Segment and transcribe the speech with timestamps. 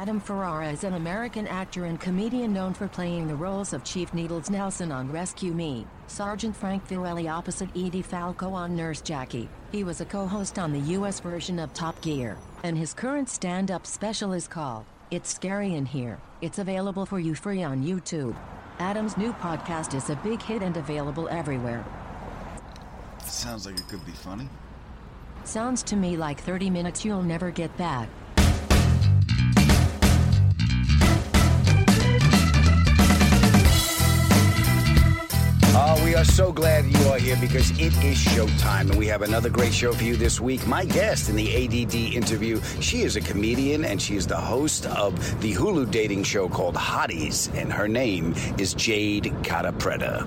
[0.00, 4.14] Adam Ferrara is an American actor and comedian known for playing the roles of Chief
[4.14, 9.48] Needles Nelson on Rescue Me, Sergeant Frank Verrelli opposite Edie Falco on Nurse Jackie.
[9.72, 11.18] He was a co-host on the U.S.
[11.18, 16.20] version of Top Gear, and his current stand-up special is called It's Scary in Here.
[16.42, 18.36] It's available for you free on YouTube.
[18.78, 21.84] Adam's new podcast is a big hit and available everywhere.
[23.24, 24.48] Sounds like it could be funny.
[25.42, 28.08] Sounds to me like 30 minutes you'll never get back.
[35.80, 39.22] Oh, we are so glad you are here because it is showtime, and we have
[39.22, 40.66] another great show for you this week.
[40.66, 44.86] My guest in the ADD interview, she is a comedian and she is the host
[44.86, 50.26] of the Hulu dating show called Hotties, and her name is Jade Catta Preta.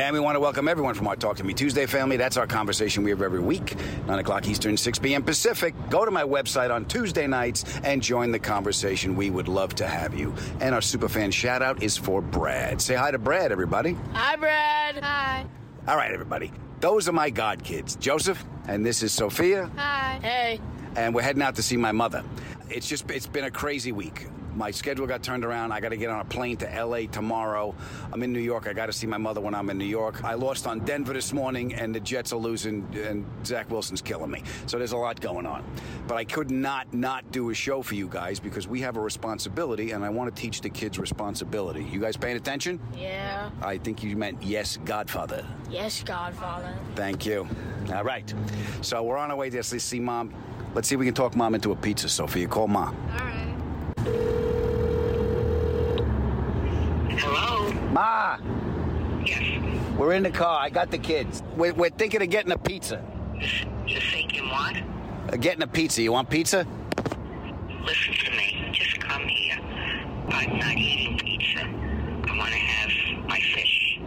[0.00, 2.16] And we want to welcome everyone from our Talk to Me Tuesday family.
[2.16, 5.22] That's our conversation we have every week, 9 o'clock Eastern, 6 p.m.
[5.22, 5.74] Pacific.
[5.90, 9.14] Go to my website on Tuesday nights and join the conversation.
[9.14, 10.34] We would love to have you.
[10.60, 12.80] And our superfan shout out is for Brad.
[12.80, 13.92] Say hi to Brad, everybody.
[14.14, 15.04] Hi, Brad.
[15.04, 15.44] Hi.
[15.86, 16.50] All right, everybody.
[16.80, 19.70] Those are my god kids, Joseph, and this is Sophia.
[19.76, 20.18] Hi.
[20.22, 20.60] Hey.
[20.96, 22.24] And we're heading out to see my mother.
[22.70, 24.28] It's just, it's been a crazy week.
[24.54, 25.72] My schedule got turned around.
[25.72, 27.74] I got to get on a plane to LA tomorrow.
[28.12, 28.66] I'm in New York.
[28.66, 30.24] I got to see my mother when I'm in New York.
[30.24, 34.30] I lost on Denver this morning, and the Jets are losing, and Zach Wilson's killing
[34.30, 34.42] me.
[34.66, 35.64] So there's a lot going on.
[36.06, 39.00] But I could not not do a show for you guys because we have a
[39.00, 41.84] responsibility, and I want to teach the kids responsibility.
[41.84, 42.80] You guys paying attention?
[42.96, 43.50] Yeah.
[43.62, 45.46] I think you meant yes, Godfather.
[45.70, 46.74] Yes, Godfather.
[46.96, 47.48] Thank you.
[47.94, 48.32] All right.
[48.82, 50.34] So we're on our way to see mom.
[50.74, 52.46] Let's see if we can talk mom into a pizza, Sophia.
[52.46, 52.96] Call mom.
[53.12, 53.49] All right.
[57.18, 57.70] Hello?
[57.92, 58.38] Ma,
[59.24, 59.42] Yes.
[59.98, 60.60] we're in the car.
[60.60, 61.42] I got the kids.
[61.56, 63.04] We're, we're thinking of getting a pizza.
[63.86, 64.76] Just thinking what?
[65.32, 66.02] Uh, getting a pizza.
[66.02, 66.66] You want pizza?
[67.84, 68.70] Listen to me.
[68.72, 69.58] Just come here.
[70.28, 71.60] I'm not eating pizza.
[71.64, 73.98] I want to have my fish.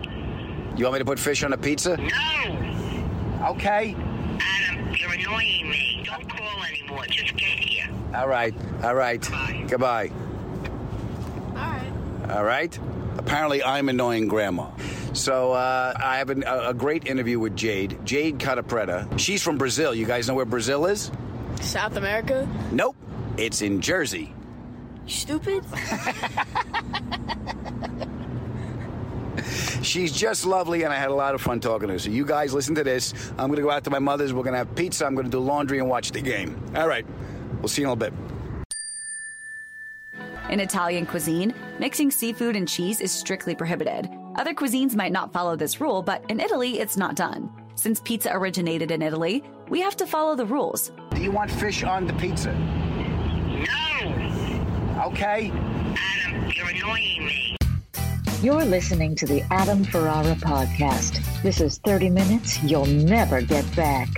[0.75, 1.97] You want me to put fish on a pizza?
[1.97, 3.49] No!
[3.51, 3.95] Okay.
[4.39, 6.01] Adam, you're annoying me.
[6.03, 7.05] Don't call anymore.
[7.07, 7.62] Just get.
[8.13, 8.53] All right.
[8.83, 9.21] All right.
[9.31, 9.65] Bye.
[9.67, 10.11] Goodbye.
[11.49, 11.91] All right.
[12.29, 12.79] All right.
[13.17, 14.69] Apparently, I'm annoying grandma.
[15.13, 18.03] So uh, I have an, a, a great interview with Jade.
[18.05, 19.17] Jade Catta Preta.
[19.19, 19.93] She's from Brazil.
[19.93, 21.11] You guys know where Brazil is?
[21.61, 22.47] South America?
[22.71, 22.95] Nope.
[23.37, 24.33] It's in Jersey.
[25.05, 25.63] You stupid?
[29.81, 31.99] She's just lovely, and I had a lot of fun talking to her.
[31.99, 33.13] So you guys listen to this.
[33.31, 34.33] I'm going to go out to my mother's.
[34.33, 35.05] We're going to have pizza.
[35.05, 36.61] I'm going to do laundry and watch the game.
[36.75, 37.05] All right.
[37.63, 38.13] We'll see you in a little bit.
[40.49, 44.09] In Italian cuisine, mixing seafood and cheese is strictly prohibited.
[44.35, 47.49] Other cuisines might not follow this rule, but in Italy, it's not done.
[47.75, 50.91] Since pizza originated in Italy, we have to follow the rules.
[51.11, 52.51] Do you want fish on the pizza?
[52.51, 53.63] No!
[55.05, 55.49] Okay.
[55.53, 57.55] Adam, you're annoying me.
[58.41, 61.21] You're listening to the Adam Ferrara podcast.
[61.43, 64.09] This is 30 minutes you'll never get back.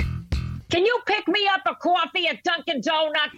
[0.69, 3.37] Can you pick me up a coffee at Dunkin' Donuts?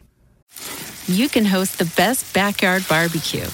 [1.08, 3.48] You can host the best backyard barbecue.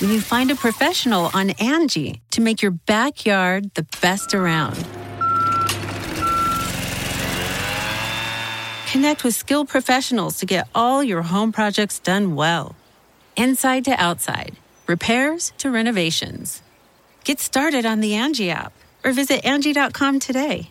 [0.00, 4.76] When you find a professional on Angie to make your backyard the best around.
[8.90, 12.76] Connect with skilled professionals to get all your home projects done well.
[13.36, 14.56] Inside to outside,
[14.86, 16.62] repairs to renovations.
[17.24, 18.72] Get started on the Angie app
[19.04, 20.70] or visit Angie.com today.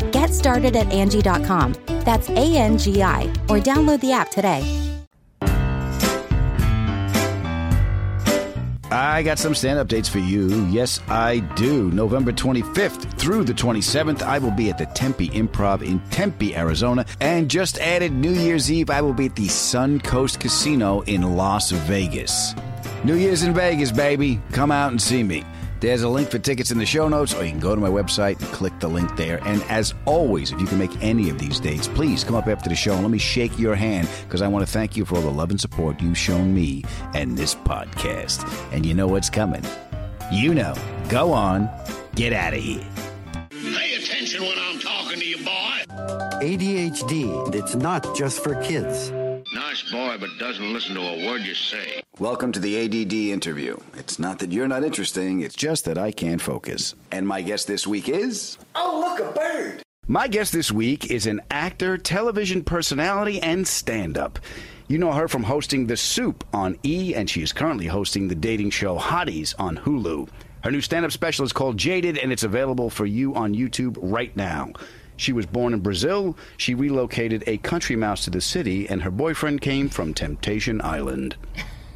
[0.21, 1.73] Get started at Angie.com.
[2.05, 4.61] That's A N G I, or download the app today.
[8.91, 10.67] I got some stand updates for you.
[10.67, 11.89] Yes, I do.
[11.89, 17.03] November 25th through the 27th, I will be at the Tempe Improv in Tempe, Arizona.
[17.19, 21.71] And just added New Year's Eve, I will be at the Suncoast Casino in Las
[21.71, 22.53] Vegas.
[23.03, 24.39] New Year's in Vegas, baby.
[24.51, 25.43] Come out and see me.
[25.81, 27.89] There's a link for tickets in the show notes, or you can go to my
[27.89, 29.39] website and click the link there.
[29.47, 32.69] And as always, if you can make any of these dates, please come up after
[32.69, 35.15] the show and let me shake your hand because I want to thank you for
[35.15, 36.83] all the love and support you've shown me
[37.15, 38.47] and this podcast.
[38.71, 39.65] And you know what's coming.
[40.31, 40.75] You know.
[41.09, 41.67] Go on,
[42.13, 42.85] get out of here.
[43.49, 45.83] Pay attention when I'm talking to you, boy.
[46.43, 49.11] ADHD, it's not just for kids.
[49.91, 52.01] Nice boy, but doesn't listen to a word you say.
[52.19, 53.77] Welcome to the ADD interview.
[53.95, 56.95] It's not that you're not interesting, it's just that I can't focus.
[57.11, 58.57] And my guest this week is.
[58.75, 59.83] Oh, look, a bird!
[60.07, 64.39] My guest this week is an actor, television personality, and stand up.
[64.87, 68.35] You know her from hosting The Soup on E, and she is currently hosting the
[68.35, 70.29] dating show Hotties on Hulu.
[70.63, 73.97] Her new stand up special is called Jaded, and it's available for you on YouTube
[73.99, 74.71] right now.
[75.21, 76.35] She was born in Brazil.
[76.57, 81.35] She relocated a country mouse to the city, and her boyfriend came from Temptation Island.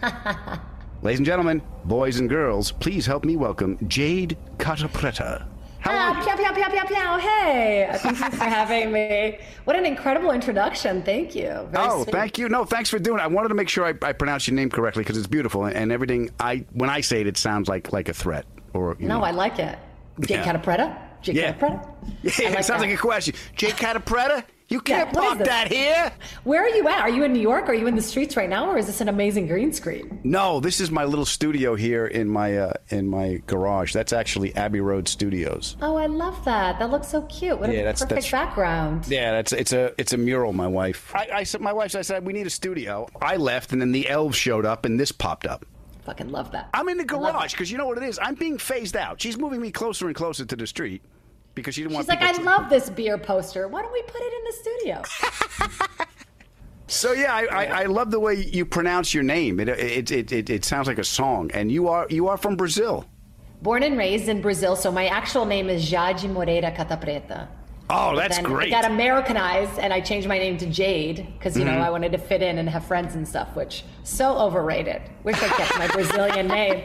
[1.01, 5.48] Ladies and gentlemen, boys and girls, please help me welcome Jade Catta Preta.
[5.86, 7.18] Ah, pew, pew, pew, pew, pew.
[7.18, 9.39] Hey, thank you for having me.
[9.63, 11.01] What an incredible introduction.
[11.01, 11.68] Thank you.
[11.71, 12.12] Very oh, sweet.
[12.13, 12.48] thank you.
[12.48, 13.24] No, thanks for doing it.
[13.24, 15.92] I wanted to make sure I, I pronounce your name correctly because it's beautiful and
[15.92, 16.30] everything.
[16.39, 18.45] I when I say it, it sounds like like a threat
[18.75, 19.25] or you No, know.
[19.25, 19.80] I like it.
[20.19, 20.44] Jade Yeah.
[20.44, 21.05] Catta Preta?
[21.25, 21.51] Jake Yeah.
[21.54, 21.92] Catta Preta?
[22.39, 22.81] Yeah, like sounds that.
[22.81, 23.33] like a question.
[23.56, 24.44] Jake Catta Preta?
[24.68, 26.12] You can't pop that here.
[26.44, 27.01] Where are you at?
[27.01, 27.69] Are you in New York?
[27.69, 28.68] Are you in the streets right now?
[28.68, 30.19] Or is this an amazing green screen?
[30.24, 33.94] No, this is my little studio here in my uh, in my garage.
[33.94, 35.77] That's actually Abbey Road Studios.
[35.83, 36.80] Oh, I love that.
[36.80, 37.59] That looks so cute.
[37.59, 39.06] What Yeah, a that's- perfect that's- background.
[39.07, 40.52] Yeah, that's it's a it's a mural.
[40.52, 43.07] My wife, I, I said, my wife, I said we need a studio.
[43.21, 45.64] I left, and then the elves showed up, and this popped up.
[46.06, 46.69] Fucking love that.
[46.73, 48.18] I'm in the garage because you know what it is.
[48.19, 49.21] I'm being phased out.
[49.21, 51.04] She's moving me closer and closer to the street
[51.56, 52.19] because she didn't She's want.
[52.21, 53.68] She's like, I to- love this beer poster.
[53.68, 55.02] Why don't we put it in the studio?
[56.88, 59.59] So yeah, I, I, I love the way you pronounce your name.
[59.59, 62.56] It, it it it it sounds like a song, and you are you are from
[62.56, 63.06] Brazil.
[63.64, 67.47] Born and raised in Brazil, so my actual name is Jade Moreira Catta Preta.
[67.90, 68.71] Oh, that's then great.
[68.74, 71.81] I got Americanized and I changed my name to Jade because, you know, Mhm.
[71.81, 75.02] I wanted to fit in and have friends and stuff, which so overrated.
[75.24, 76.83] Wish I kept my Brazilian name.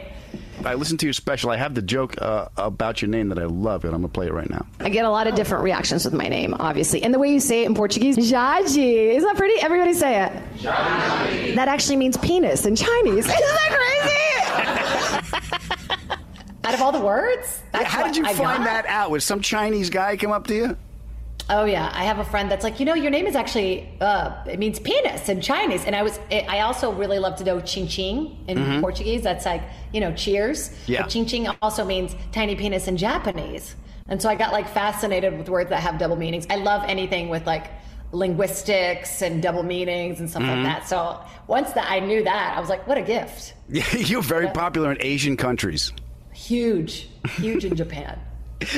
[0.65, 1.49] I listened to your special.
[1.49, 4.27] I have the joke uh, about your name that I love, and I'm gonna play
[4.27, 4.65] it right now.
[4.79, 7.03] I get a lot of different reactions with my name, obviously.
[7.03, 9.15] And the way you say it in Portuguese, Jaji.
[9.15, 9.61] Isn't that pretty?
[9.61, 10.31] Everybody say it.
[11.55, 13.25] That actually means penis in Chinese.
[13.25, 14.17] Isn't that crazy?
[16.63, 17.61] Out of all the words?
[17.73, 18.65] Yeah, how did you I find got.
[18.65, 19.09] that out?
[19.11, 20.77] Was some Chinese guy come up to you?
[21.53, 24.31] Oh yeah, I have a friend that's like, you know, your name is actually uh,
[24.47, 27.87] it means penis in Chinese, and I was I also really love to know ching
[27.89, 28.79] ching in Mhm.
[28.81, 29.21] Portuguese.
[29.21, 29.61] That's like
[29.93, 30.71] you know, cheers.
[30.87, 31.01] Yeah.
[31.01, 33.75] But ching ching also means tiny penis in Japanese,
[34.07, 36.47] and so I got like fascinated with words that have double meanings.
[36.49, 37.67] I love anything with like
[38.13, 40.55] linguistics and double meanings and stuff Mhm.
[40.55, 40.87] like that.
[40.87, 43.53] So once that I knew that, I was like, what a gift.
[43.69, 45.91] Yeah, you're very popular in Asian countries.
[46.33, 48.17] huge, huge in Japan.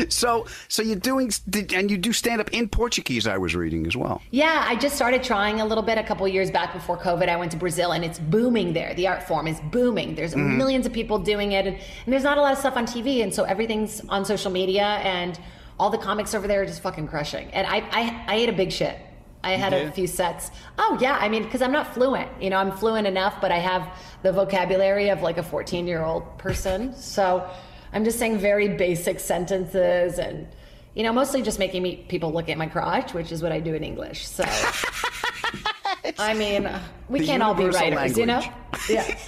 [0.09, 1.31] So, so you're doing,
[1.75, 3.27] and you do stand up in Portuguese.
[3.27, 4.21] I was reading as well.
[4.31, 7.29] Yeah, I just started trying a little bit a couple years back before COVID.
[7.29, 8.93] I went to Brazil and it's booming there.
[8.93, 10.15] The art form is booming.
[10.15, 10.57] There's Mhm.
[10.57, 13.21] millions of people doing it, and, and there's not a lot of stuff on TV,
[13.23, 15.39] and so everything's on social media, and
[15.79, 17.49] all the comics over there are just fucking crushing.
[17.51, 18.97] And I, I, I ate a big shit.
[19.45, 20.51] I had a few sets.
[20.77, 22.29] Oh yeah, I mean, because I'm not fluent.
[22.41, 23.89] You know, I'm fluent enough, but I have
[24.21, 26.95] the vocabulary of like a 14 year old person.
[26.95, 27.45] So
[27.93, 30.47] I'm just saying very basic sentences and.
[30.95, 33.59] You know, mostly just making me people look at my crotch, which is what I
[33.59, 34.27] do in English.
[34.27, 34.43] So,
[36.19, 36.69] I mean,
[37.09, 38.43] we can't all be writers, you know?
[38.87, 39.17] Yeah.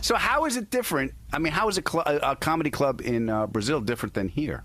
[0.00, 1.12] So, how is it different?
[1.32, 4.64] I mean, how is a, cl- a, comedy club in uh, Brazil different than here?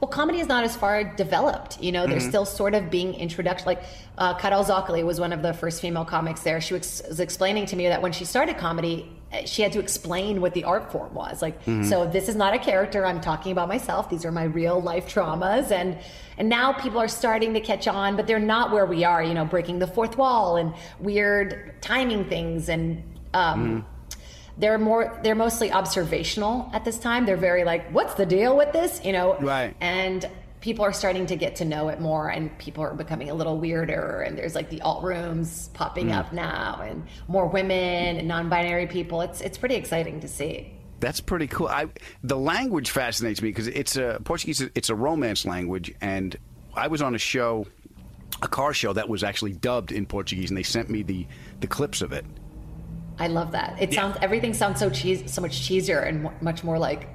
[0.00, 1.80] Well, comedy is not as far developed.
[1.80, 2.28] You know, they're Mhm.
[2.28, 3.64] still sort of being introduced.
[3.66, 3.82] Like
[4.18, 6.60] uh, Carol Zoccoli was one of the first female comics there.
[6.60, 9.10] She was, was explaining to me that when she started comedy,
[9.44, 11.40] she had to explain what the art form was.
[11.40, 11.88] Like, Mhm.
[11.88, 13.06] so this is not a character.
[13.06, 14.10] I'm talking about myself.
[14.10, 15.98] These are my real life traumas, and
[16.38, 19.22] and now people are starting to catch on, but they're not where we are.
[19.22, 23.02] You know, breaking the fourth wall and weird timing things and.
[23.34, 23.86] Um,
[24.58, 28.72] they're more they're mostly observational at this time they're very like what's the deal with
[28.72, 29.74] this you know Right.
[29.80, 30.28] and
[30.60, 33.58] people are starting to get to know it more and people are becoming a little
[33.58, 36.16] weirder and there's like the alt rooms popping Mm.
[36.18, 41.20] up now and more women and non-binary people it's it's pretty exciting to see That's
[41.20, 41.68] pretty cool.
[41.68, 41.86] I
[42.22, 44.60] the language fascinates me because it's a Portuguese.
[44.74, 46.36] It's a romance language, and
[46.76, 47.66] I was on a show,
[48.42, 51.26] a car show that was actually dubbed in Portuguese, and they sent me the
[51.60, 52.26] the clips of it.
[53.18, 56.78] i love that it sounds everything sounds so cheese so much cheesier and much more
[56.78, 57.08] like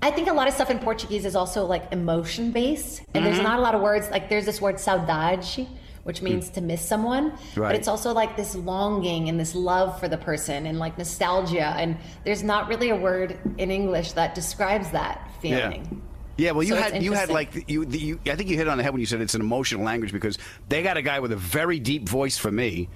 [0.00, 3.38] I think a lot of stuff in Portuguese is also like emotion based, and there's
[3.38, 3.42] Mhm.
[3.44, 5.66] not a lot of words like there's this word saudade,
[6.04, 7.70] which means to miss someone, Right.
[7.70, 11.74] but it's also like this longing and this love for the person and like nostalgia,
[11.76, 16.00] and there's not really a word in English that describes that feeling.
[16.36, 18.20] Yeah, well, you So had you had like you, the, you.
[18.26, 20.38] I think you hit on the head when you said it's an emotional language because
[20.68, 22.88] they got a guy with a very deep voice for me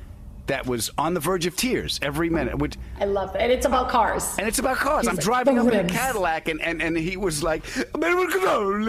[0.46, 2.58] that was on the verge of tears every minute.
[2.58, 4.36] Which I love that, and it's about cars.
[4.38, 5.02] And it's about cars.
[5.02, 5.88] He's I'm like, driving up in a.
[5.88, 8.84] Cadillac, and, and, and he was like, you know, I don't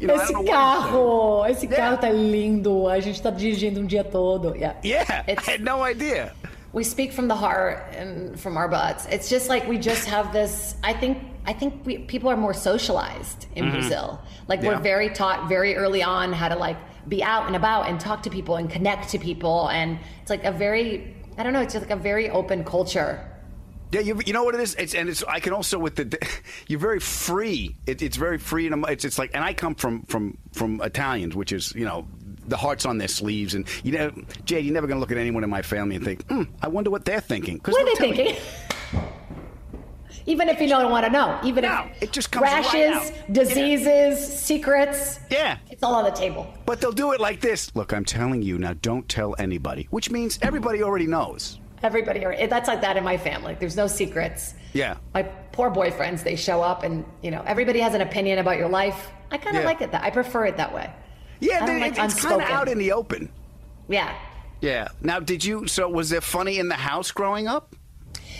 [0.00, 2.88] know esse carro, esse carro tá lindo.
[2.90, 4.54] A gente tá dirigindo um dia todo.
[4.54, 4.74] Yeah.
[4.82, 6.32] Yeah, I had no idea.
[6.72, 9.06] We speak from the heart and from our butts.
[9.06, 10.76] It's just like we just have this.
[10.82, 11.18] I think.
[11.48, 13.70] I think we, people are more socialized in Mhm.
[13.72, 14.18] Brazil.
[14.48, 14.70] Like Yeah.
[14.70, 16.76] we're very taught very early on how to like
[17.08, 19.68] be out and about and talk to people and connect to people.
[19.68, 21.14] And it's like a very.
[21.38, 21.60] I don't know.
[21.60, 23.30] It's just like a very open culture.
[23.92, 24.74] Yeah, you, you know what it is.
[24.74, 25.22] It's and it's.
[25.24, 26.18] I can also with the.
[26.66, 27.76] You're very free.
[27.86, 29.30] It, it's very free, and it's it's like.
[29.34, 32.06] And I come from from from Italians, which is you know
[32.46, 34.10] the hearts on their sleeves, and you know,
[34.44, 36.68] Jade, you're never going to look at anyone in my family and think, hmm, I
[36.68, 37.60] wonder what they're thinking.
[37.64, 37.96] What are you.
[37.96, 38.36] thinking?
[40.26, 43.32] Even if you don't want to know, even if it just comes rashes, out.
[43.32, 45.58] diseases, secrets, Yeah.
[45.70, 46.52] it's all on the table.
[46.66, 47.74] But they'll do it like this.
[47.76, 48.74] Look, I'm telling you now.
[48.82, 49.86] Don't tell anybody.
[49.90, 51.60] Which means everybody already knows.
[51.82, 53.56] Everybody, are- that's like that in my family.
[53.60, 54.54] There's no secrets.
[54.72, 54.96] Yeah.
[55.14, 58.68] My poor boyfriends, they show up and, you know, everybody has an opinion about your
[58.68, 59.10] life.
[59.30, 59.68] I kind of Yeah.
[59.68, 60.02] like it that.
[60.02, 60.90] I prefer it that way.
[61.40, 63.28] Yeah, they- like it's kind of out in the open.
[63.88, 64.12] Yeah.
[64.60, 64.88] Yeah.
[65.02, 65.66] Now, did you?
[65.66, 67.76] So, was there funny in the house growing up?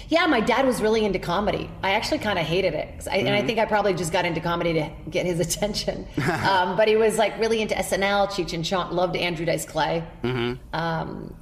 [0.08, 1.68] Yeah, my dad was really into comedy.
[1.82, 4.40] I actually kind of hated it, I, And I think I probably just got into
[4.40, 6.06] comedy to get his attention.
[6.48, 10.04] um, but he was like really into SNL, Cheech and Chong, loved Andrew Dice Clay.
[10.22, 10.75] Mm-hmm.
[10.75, 11.34] Um,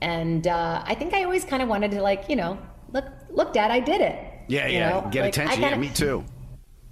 [0.00, 2.58] and uh, I think I always kind of wanted to like, you know,
[2.92, 4.18] look, look, Dad, I did it.
[4.48, 4.88] Yeah, You yeah.
[4.90, 5.60] know, Get like, attention.
[5.62, 6.24] yeah, kinda- me too.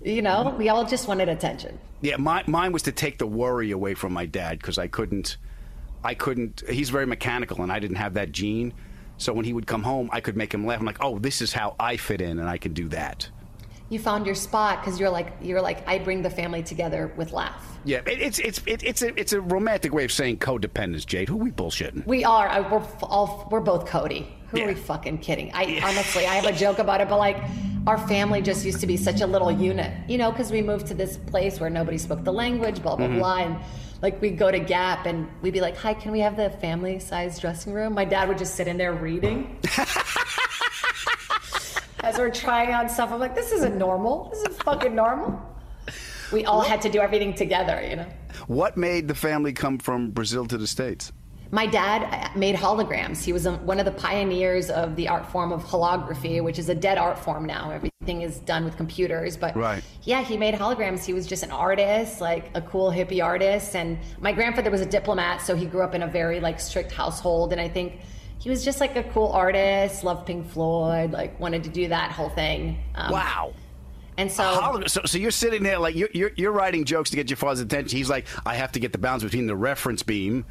[0.02, 1.78] You know, we all just wanted attention.
[2.00, 5.36] Yeah, my, mine was to take the worry away from my dad because I couldn't.
[6.02, 6.62] I couldn't.
[6.70, 8.72] He's very mechanical, and I didn't have that gene.
[9.20, 10.80] So when he would come home, I could make him laugh.
[10.80, 13.28] I'm like, oh, this is how I fit in, and I can do that.
[13.90, 17.32] You found your spot because you're like, you're like, I bring the family together with
[17.32, 17.66] laugh.
[17.84, 21.28] Yeah, it, it's it's it, it's a it's a romantic way of saying codependence, Jade.
[21.28, 22.06] Who we bullshitting?
[22.06, 22.48] We are.
[22.48, 23.46] I, we're all.
[23.50, 24.34] We're both Cody.
[24.48, 25.50] Who are we fucking kidding?
[25.52, 27.36] I honestly, I have a joke about it, but like,
[27.86, 30.86] our family just used to be such a little unit, you know, because we moved
[30.88, 33.18] to this place where nobody spoke the language, blah blah Mhm.
[33.18, 33.56] blah, and
[34.02, 36.98] like we'd go to Gap and we'd be like, "Hi, can we have the family
[36.98, 39.58] size dressing room?" My dad would just sit in there reading.
[42.02, 44.30] As we're trying on stuff, I'm like, "This isn't normal.
[44.30, 45.40] This is fucking normal."
[46.32, 48.06] We all had to do everything together, you know.
[48.46, 51.12] What made the family come from Brazil to the states?
[51.52, 52.02] My dad
[52.34, 53.24] uh, made holograms.
[53.24, 56.68] He was um, one of the pioneers of the art form of holography, which is
[56.68, 57.70] a dead art form now.
[57.70, 59.36] Everything is done with computers.
[59.36, 59.82] But Right.
[60.04, 61.04] yeah, he made holograms.
[61.04, 63.74] He was just an artist, like a cool hippie artist.
[63.74, 66.92] And my grandfather was a diplomat, so he grew up in a very like strict
[66.92, 67.50] household.
[67.52, 68.00] And I think
[68.38, 72.12] he was just like a cool artist, loved Pink Floyd, like wanted to do that
[72.12, 72.78] whole thing.
[72.94, 73.54] Um, Wow.
[74.18, 77.16] And so, Hol- so, so you're sitting there like you're, you're you're writing jokes to
[77.16, 77.96] get your father's attention.
[77.96, 80.44] He's like, I have to get the balance between the reference beam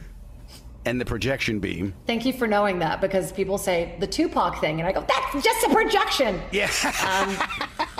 [0.85, 1.93] and the projection beam.
[2.07, 5.43] thank you for knowing that because people say the Tupac thing, and I go, that's
[5.43, 6.39] just a projection.
[6.51, 6.69] Yeah.
[6.85, 7.37] Um,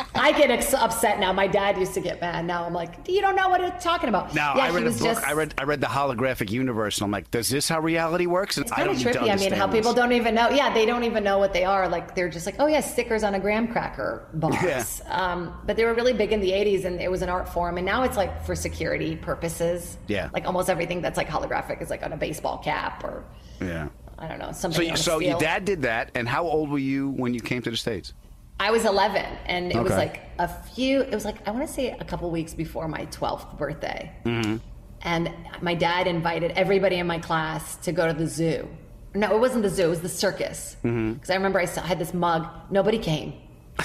[0.16, 1.32] I get ex- upset now.
[1.32, 2.46] My dad used to get mad.
[2.46, 4.34] Now I'm like, you don't know what it's talking about.
[4.34, 5.00] Now yeah, I read a book.
[5.00, 5.26] just.
[5.26, 8.58] I read I read the holographic universe, and I'm like, does this how reality works?
[8.58, 9.30] And It's kind of trippy.
[9.30, 10.50] I mean, how people don't even know.
[10.50, 11.88] Yeah, they don't even know what they are.
[11.88, 14.58] Like they're just like, oh yeah, stickers on a graham cracker box.
[14.64, 14.84] Yeah.
[15.10, 17.78] Um, but they were really big in the '80s, and it was an art form.
[17.78, 19.98] And now it's like for security purposes.
[20.08, 20.30] Yeah.
[20.34, 22.69] Like almost everything that's like holographic is like on a baseball cap
[23.04, 23.24] or
[23.62, 23.88] Yeah.
[24.18, 24.90] I don't know So something.
[24.90, 27.72] you, so your dad did that, and how old were you when you came to
[27.72, 28.14] the states?
[28.60, 31.02] I was 11, and it was like a few.
[31.02, 34.12] It was like I want to say a couple weeks before my 12th birthday.
[34.26, 34.58] Mm-hmm.
[35.04, 38.68] and my dad invited everybody in my class to go to the zoo.
[39.16, 40.76] No, it wasn't the zoo; it was the circus.
[40.82, 41.32] Because Mm-hmm.
[41.32, 42.46] I remember I saw, had this mug.
[42.70, 43.34] Nobody came.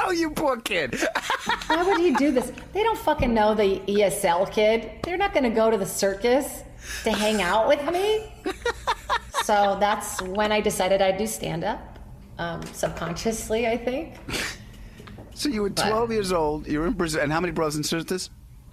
[0.00, 0.94] Oh, you poor kid!
[1.66, 2.50] Why would he do this?
[2.72, 4.90] They don't fucking know the ESL kid.
[5.02, 6.62] They're not going to go to the circus
[7.04, 8.32] to hang out with me.
[9.44, 11.98] so that's when I decided I'd do stand up,
[12.38, 14.14] um, subconsciously, I think.
[15.34, 16.66] So you were 12 years old.
[16.66, 18.30] You were in Brazil, and how many brothers and sisters?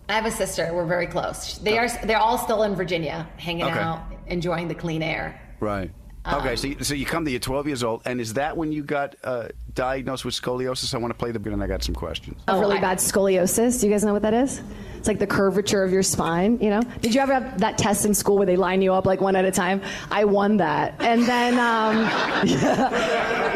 [0.09, 0.71] I have a sister.
[0.74, 1.57] We're very close.
[1.59, 1.88] They are.
[2.05, 3.79] They're all still in Virginia, hanging Okay.
[3.79, 5.39] out, enjoying the clean air.
[5.59, 5.91] Right.
[6.31, 8.71] okay, so you, so you come to you're 12 years old, and is that when
[8.71, 10.93] you got uh, diagnosed with scoliosis?
[10.95, 12.41] I want to play the and I got some questions.
[12.47, 13.79] Of really bad scoliosis.
[13.79, 14.62] Do you guys know what that is?
[15.05, 16.81] It's like the curvature of your spine, you know?
[17.01, 19.35] Did you ever have that test in school where they line you up like one
[19.35, 19.83] at a time?
[20.09, 20.95] I won that.
[20.97, 22.05] And then um,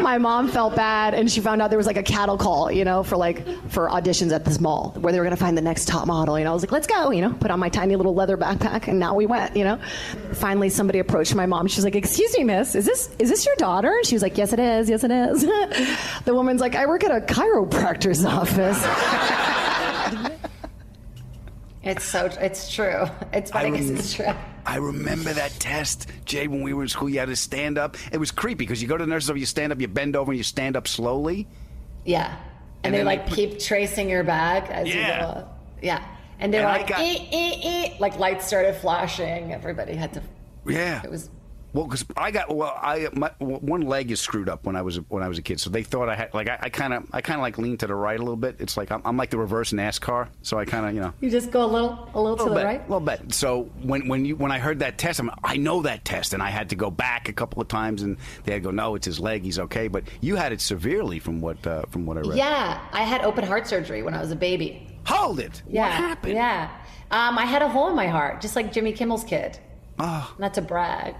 [0.04, 2.84] my mom felt bad and she found out there was like a cattle call, you
[2.84, 5.60] know, for like for auditions at this mall where they were going to find the
[5.60, 6.38] next top model.
[6.38, 8.36] You know, I was like, let's go, you know, put on my tiny little leather
[8.36, 9.80] backpack and now we went, you know?
[10.34, 11.66] Finally, somebody approached my mom.
[11.66, 13.90] She's like, excuse me, miss, is this, is this your daughter?
[13.90, 14.88] And she was like, yes, it is.
[14.88, 15.40] Yes, it is.
[16.24, 19.59] the woman's like, I work at a chiropractor's office.
[21.82, 22.26] It's so.
[22.26, 23.04] It's true.
[23.32, 24.26] It's funny because rem- it's true.
[24.66, 27.08] I remember that test, Jay, when we were in school.
[27.08, 27.96] You had to stand up.
[28.12, 30.14] It was creepy because you go to the nurse's office, you stand up, you bend
[30.16, 31.46] over, and you stand up slowly.
[32.04, 32.26] Yeah.
[32.26, 32.36] And
[32.84, 35.26] And, they then they like keep tracing your back as you go Yeah.
[35.26, 35.58] up.
[35.82, 36.04] Yeah.
[36.38, 39.52] And they're And like, got- "Eh, eh, eh," like lights started flashing.
[39.52, 40.22] Everybody had to.
[40.66, 41.00] Yeah.
[41.04, 41.30] It was.
[41.72, 44.96] Well, because I got well, I my, one leg is screwed up when I was
[45.08, 47.20] when I was a kid, so they thought I had like I kind of I
[47.20, 48.56] kind of like lean to the right a little bit.
[48.58, 51.30] It's like I'm, I'm like the reverse NASCAR, so I kind of you know You
[51.30, 52.82] just go a little, a little to little the bit, right.
[52.82, 53.32] little bit.
[53.32, 56.42] So when when you when I heard that test, I'm, I know that test, and
[56.42, 58.96] I had to go back a couple of times, and they had to go, no,
[58.96, 59.86] it's his leg, he's okay.
[59.88, 62.36] But you had it severely from what uh, from what I read.
[62.36, 64.86] Yeah, I had open heart surgery when I was a baby.
[65.06, 65.62] Hold it.
[65.68, 65.84] Yeah.
[65.84, 66.34] What happened?
[66.34, 66.70] Yeah.
[67.10, 69.58] Um, I had a hole in my heart, just like Jimmy Kimmel's kid.
[69.98, 70.34] Oh.
[70.38, 71.14] Not to brag,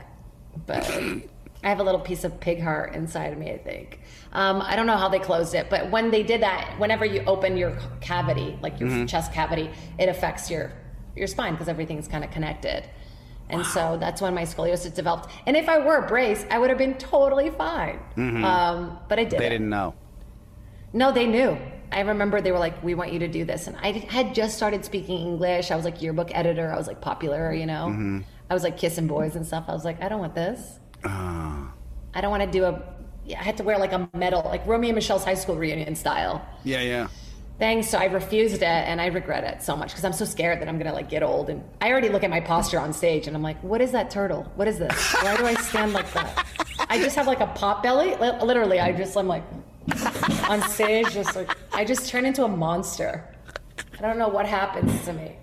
[0.66, 0.88] but
[1.62, 4.00] I have a little piece of pig heart inside of me, I think.
[4.32, 7.22] Um, I don't know how they closed it, but when they did that, whenever you
[7.26, 9.02] open your cavity, like your Mm-hmm.
[9.02, 9.08] Mhm.
[9.08, 10.72] chest cavity, it affects your
[11.16, 12.84] your spine because everything's kind of connected.
[13.48, 15.28] And so that's when my scoliosis developed.
[15.44, 17.98] And if I were a brace, I would have been totally fine.
[18.16, 18.44] Mhm.
[18.44, 19.40] Um, but I didn't.
[19.40, 19.94] They didn't know.
[20.92, 21.58] No, they knew.
[21.92, 24.56] I remember they were like, "We want you to do this," and I had just
[24.56, 25.72] started speaking English.
[25.72, 26.72] I was like yearbook editor.
[26.72, 27.86] I was like popular, you know.
[27.90, 28.22] Mhm.
[28.50, 29.64] I was like kissing boys and stuff.
[29.68, 30.80] I was like, I don't want this.
[31.04, 31.72] Ah.
[32.12, 32.82] I don't want to do a.
[33.30, 36.44] I had to wear like a medal, like Romy and Michele's high school reunion style
[36.64, 37.06] Yeah, yeah.
[37.60, 37.84] thing.
[37.84, 40.68] So I refused it, and I regret it so much because I'm so scared that
[40.68, 41.48] I'm gonna like get old.
[41.48, 44.10] And I already look at my posture on stage, and I'm like, what is that
[44.10, 44.50] turtle?
[44.56, 45.12] What is this?
[45.22, 46.44] Why do I stand like that?
[46.88, 48.16] I just have like a pop belly.
[48.16, 49.44] Literally, I just I'm like
[50.48, 53.29] on stage, just like I just turn into a monster.
[54.00, 55.36] I don't know what happens to me.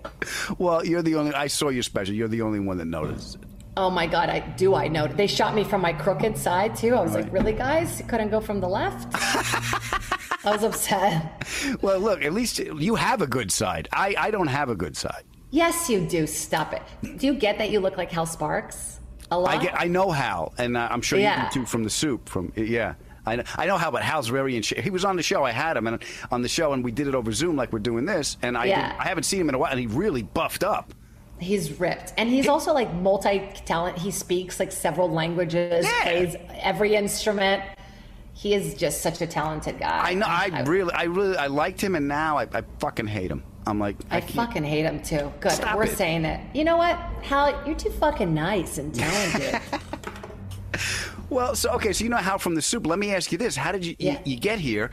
[0.58, 1.32] Well, you're the only.
[1.32, 2.12] I saw your special.
[2.14, 3.36] You're the only one that noticed.
[3.36, 3.42] It.
[3.76, 5.06] Oh my god, I do I know.
[5.06, 6.96] They shot me from my crooked side too.
[6.96, 8.00] I was like, really, guys?
[8.00, 9.06] You couldn't go from the left?
[10.44, 11.44] I was upset.
[11.82, 13.88] Well, look, at least you have a good side.
[13.92, 15.22] I, I don't have a good side.
[15.50, 16.26] Yes, you do.
[16.26, 16.82] Stop it.
[17.18, 18.98] Do you get that you look like Hal Sparks?
[19.30, 19.54] A lot.
[19.54, 21.44] I get, I know Hal, and uh, I'm sure Yeah.
[21.44, 22.28] you do too from the soup.
[22.28, 22.94] From yeah,
[23.28, 24.78] I know, I know Hal, but Hal's very in shape.
[24.80, 25.44] He was on the show.
[25.44, 27.78] I had him and on the show, and we did it over Zoom like we're
[27.78, 28.36] doing this.
[28.42, 28.96] And I Yeah.
[28.98, 30.92] I haven't seen him in a while, and he really buffed up.
[31.40, 32.12] He's ripped.
[32.16, 33.96] And he's also like multi talent.
[33.98, 37.62] He speaks like several languages, plays every instrument.
[38.32, 40.10] He is just such a talented guy.
[40.10, 40.26] I know.
[40.26, 43.42] I really, I really, I liked him, and now I, I fucking hate him.
[43.66, 45.32] I'm like, I can't- fucking hate him too.
[45.40, 45.52] Good.
[45.52, 45.96] Stop We're it.
[45.96, 46.40] saying it.
[46.54, 47.62] You know what, Hal?
[47.66, 49.60] You're too fucking nice and talented.
[51.30, 52.86] Well, so okay, so you know how from the soup.
[52.86, 54.12] Let me ask you this: How did you Yeah.
[54.24, 54.90] you, you get here?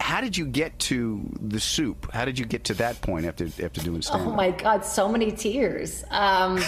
[0.00, 2.10] How did you get to the soup?
[2.12, 5.08] How did you get to that point after after doing stand Oh my God, so
[5.08, 6.02] many tears.
[6.10, 6.56] Um,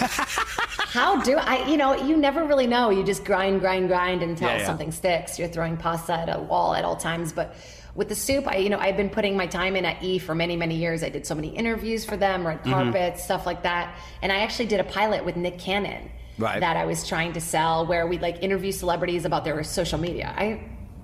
[0.95, 1.67] How do I?
[1.67, 2.89] You know, you never really know.
[2.89, 4.65] You just grind, grind, grind until Yeah, yeah.
[4.65, 5.37] something sticks.
[5.37, 7.33] You're throwing pasta at a wall at all times.
[7.33, 7.55] But
[7.93, 10.33] with the soup, I, you know, I've been putting my time in at E for
[10.35, 11.03] many, many years.
[11.03, 12.71] I did so many interviews for them, red Mhm.
[12.71, 13.97] carpets, stuff like that.
[14.21, 16.59] And I actually did a pilot with Nick Cannon Right.
[16.59, 20.33] that I was trying to sell, where we'd like interview celebrities about their social media.
[20.37, 20.61] I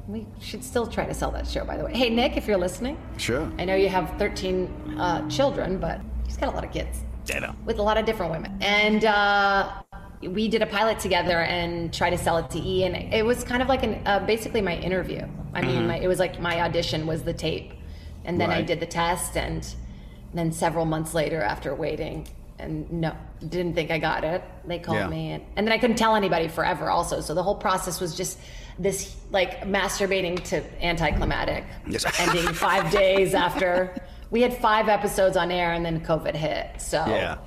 [0.07, 1.93] we should still try to sell that show, by the way.
[1.93, 3.49] Hey, Nick, if you're listening, Sure.
[3.59, 6.99] I know you have 13 uh, children, but he's got a lot of kids
[7.33, 7.55] I know.
[7.65, 8.57] with a lot of different women.
[8.61, 9.71] And uh,
[10.21, 12.83] we did a pilot together and tried to sell it to E.
[12.83, 15.21] And it was kind of like an, uh, basically my interview.
[15.53, 15.87] I mean, Mhm.
[15.87, 17.71] my, it was like my audition was the tape.
[18.25, 19.37] And then I did the test.
[19.37, 19.65] And
[20.33, 22.27] then several months later, after waiting,
[22.61, 23.15] and no,
[23.47, 25.07] didn't think I got it, they called Yeah.
[25.07, 25.31] me.
[25.31, 27.21] And, and then I couldn't tell anybody forever, also.
[27.21, 28.39] So the whole process was just
[28.79, 32.05] this like masturbating to anticlimactic, Yes.
[32.19, 33.95] ending five days after.
[34.31, 36.81] We had five episodes on air and then COVID hit.
[36.81, 37.37] So Yeah.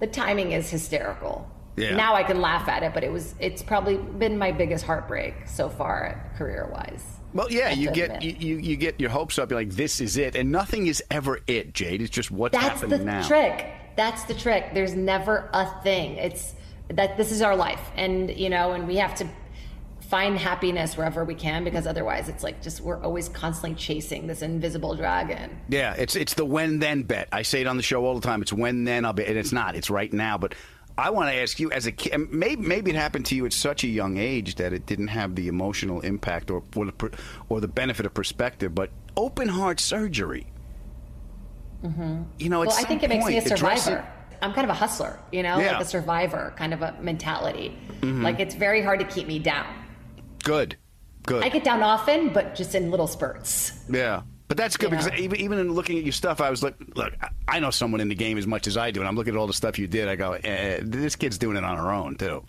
[0.00, 1.48] the timing is hysterical.
[1.76, 1.94] Yeah.
[1.96, 5.34] Now I can laugh at it, but it was it's probably been my biggest heartbreak
[5.46, 7.02] so far career wise.
[7.32, 9.50] Well, yeah, you get you, you, you get your hopes up.
[9.50, 12.02] You're like, this is it, and nothing is ever it, Jade.
[12.02, 13.26] It's just what's That's happening the now.
[13.26, 13.64] trick.
[13.96, 14.74] That's the trick.
[14.74, 16.16] There's never a thing.
[16.16, 16.54] It's
[16.88, 19.28] that this is our life, and you know, and we have to
[20.12, 24.42] find happiness wherever we can because otherwise, it's like just we're always constantly chasing this
[24.42, 25.58] invisible dragon.
[25.70, 27.28] Yeah, it's it's the when then bet.
[27.32, 28.42] I say it on the show all the time.
[28.42, 29.74] It's when then I'll be, and it's not.
[29.74, 30.36] It's right now.
[30.36, 30.54] But
[30.98, 33.54] I want to ask you, as a kid, maybe maybe it happened to you at
[33.54, 37.10] such a young age that it didn't have the emotional impact or or the,
[37.48, 38.74] or the benefit of perspective.
[38.74, 40.46] But open heart surgery.
[41.84, 42.22] Mm-hmm.
[42.38, 44.04] You know, at well, I think it makes me a survivor.
[44.40, 45.72] I'm kind of a hustler, you know, Yeah.
[45.72, 47.76] like a survivor kind of a mentality.
[48.00, 48.22] Mhm.
[48.22, 49.66] Like it's very hard to keep me down.
[50.42, 50.76] Good,
[51.26, 51.44] good.
[51.44, 53.72] I get down often, but just in little spurts.
[53.88, 54.22] Yeah.
[54.48, 56.74] But that's good You because even, even in looking at your stuff, I was like,
[56.94, 59.14] look, I- I know someone in the game as much as I do, and I'm
[59.16, 60.08] looking at all the stuff you did.
[60.08, 62.44] I go, eh, this kid's doing it on her own too.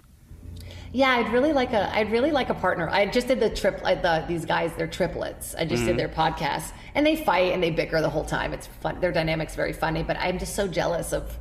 [0.96, 2.88] Yeah, I'd really like a I'd really like a partner.
[2.88, 5.56] I just did the trip the these guys, they're triplets.
[5.56, 5.88] I just Mhm.
[5.88, 8.54] did their podcast and they fight and they bicker the whole time.
[8.54, 9.00] It's fun.
[9.02, 11.38] Their dynamic's very funny, but I'm just so jealous of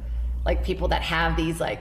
[0.46, 1.80] like people that have these like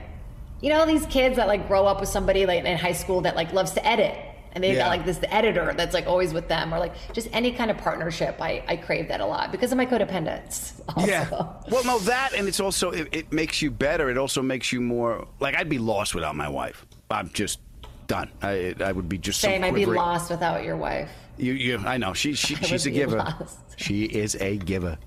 [0.60, 3.34] you know, these kids that like grow up with somebody like in high school that
[3.34, 4.14] like loves to edit.
[4.54, 4.82] And they've Yeah.
[4.84, 7.78] got like this editor that's like always with them or like just any kind of
[7.78, 8.36] partnership.
[8.40, 10.72] I, I crave that a lot because of my codependence.
[11.06, 11.28] Yeah.
[11.70, 14.10] Well, no, that, and it's also it, it makes you better.
[14.10, 16.84] It also makes you more like I'd be lost without my wife.
[17.10, 17.60] I'm just
[18.08, 18.30] done.
[18.42, 21.10] I I would be just so Same, I'd be lost without your wife.
[21.38, 22.12] You, you, I know.
[22.12, 23.16] She, she she's a giver.
[23.18, 23.58] lost.
[23.76, 24.98] She is a giver.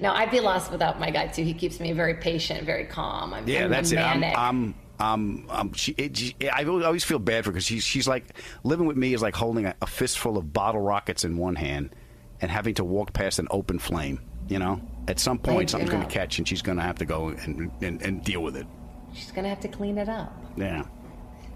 [0.00, 1.42] No, I'd be lost without my guy too.
[1.42, 3.32] He keeps me very patient, very calm.
[3.34, 3.98] I'm, Yeah, I'm that's it.
[3.98, 4.22] I'm.
[4.24, 8.08] I'm, I'm, I'm she, it, she- I always feel bad for her because she's, she's
[8.08, 8.34] like
[8.64, 11.94] living with me is like holding a, a fistful of bottle rockets in one hand
[12.40, 14.20] and having to walk past an open flame.
[14.48, 17.04] You know, at some point something's going to catch and she's going to have to
[17.04, 18.66] go and, and, and deal with it.
[19.14, 20.32] She's gonna have to clean it up.
[20.56, 20.84] Yeah,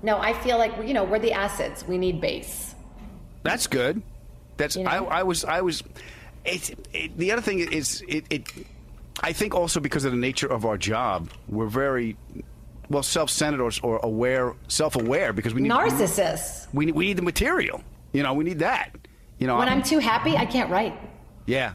[0.02, 1.86] No, I feel like you know we're the acids.
[1.86, 2.74] We need base.
[3.42, 4.02] that's good.
[4.56, 5.82] That's I, I was I was.
[6.44, 8.48] It's it, the other thing is it, it.
[9.20, 12.16] I think also because of the nature of our job, we're very
[12.92, 16.66] well self-centered or, or aware, self-aware because we need Narcissists.
[16.72, 17.82] We need, we need the material.
[18.12, 18.94] You know, we need that.
[19.38, 20.94] You know, when I'm too happy, I can't write.
[21.46, 21.74] yeah.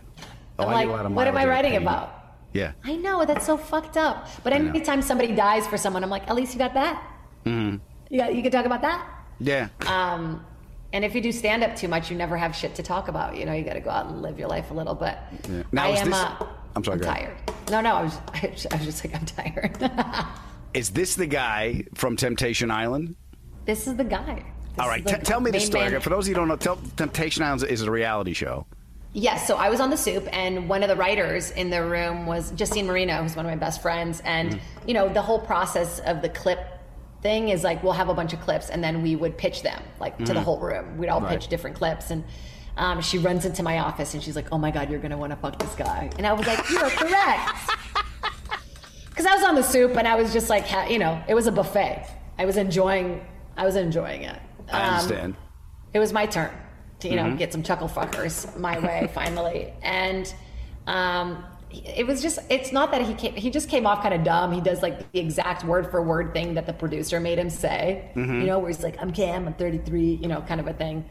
[0.60, 1.82] Oh, I'm like, a lot of what am I writing pain.
[1.84, 2.13] about?
[2.53, 2.71] Yeah.
[2.84, 4.27] I know that's so fucked up.
[4.43, 6.99] But anytime somebody dies for someone, I'm like, at least you got that.
[7.43, 7.75] hmm
[8.10, 9.08] You got, you can talk about that.
[9.39, 9.67] Yeah.
[9.86, 10.43] Um,
[10.93, 13.38] and if you do stand up too much, you never have shit to talk about.
[13.38, 15.15] You know, you got to go out and live your life a little bit.
[15.47, 15.62] yeah.
[15.71, 16.10] Now I am.
[16.10, 16.15] this?
[16.17, 16.97] uh, I'm sorry.
[16.97, 17.38] I'm tired.
[17.69, 18.17] No, no, I was,
[18.71, 19.77] I was just like, I'm tired.
[20.73, 23.15] Is this the guy from Temptation Island?
[23.65, 24.36] this is the guy.
[24.36, 25.06] This All right.
[25.06, 25.99] is T- tell me the story man.
[25.99, 26.56] for those of you who don't know.
[26.56, 28.65] Tell, Temptation Island is a reality show.
[29.13, 32.25] Yes, so I was on the soup, and one of the writers in the room
[32.27, 34.21] was Justine Marino, who's one of my best friends.
[34.23, 34.88] And, Mm-hmm.
[34.88, 36.60] you know, the whole process of the clip
[37.23, 39.82] thing is like we'll have a bunch of clips, and then we would pitch them,
[39.99, 40.43] like to the Mhm.
[40.43, 40.97] whole room.
[40.97, 41.32] We'd all Right.
[41.32, 42.12] pitch different clips.
[42.12, 42.23] And
[42.77, 45.17] um, she runs into my office, and she's like, oh my God, you're going to
[45.17, 46.10] want to fuck this guy.
[46.17, 47.49] And I was like, you are correct.
[49.17, 51.47] Because I was on the soup, and I was just like, you know, it was
[51.47, 52.06] a buffet.
[52.38, 53.25] I was enjoying,
[53.58, 54.39] I was enjoying it.
[54.71, 55.36] I Um, understand.
[55.91, 56.51] it was my turn
[56.99, 57.38] to you know Mhm.
[57.39, 60.34] get some chuckle fuckers my way finally and
[60.88, 64.23] um it was just it's not that he came he just came off kind of
[64.23, 67.49] dumb he does like the exact word for word thing that the producer made him
[67.51, 68.41] say Mhm.
[68.41, 71.06] you know where he's like i'm cam i'm 33 you know kind of a thing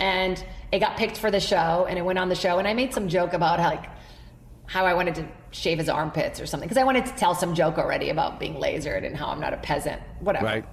[0.00, 2.74] and it got picked for the show and it went on the show and i
[2.74, 3.86] made some joke about how like
[4.66, 7.54] how I wanted to shave his armpits or something because I wanted to tell some
[7.54, 10.46] joke already about being lasered and how I'm not a peasant, whatever.
[10.46, 10.64] Right.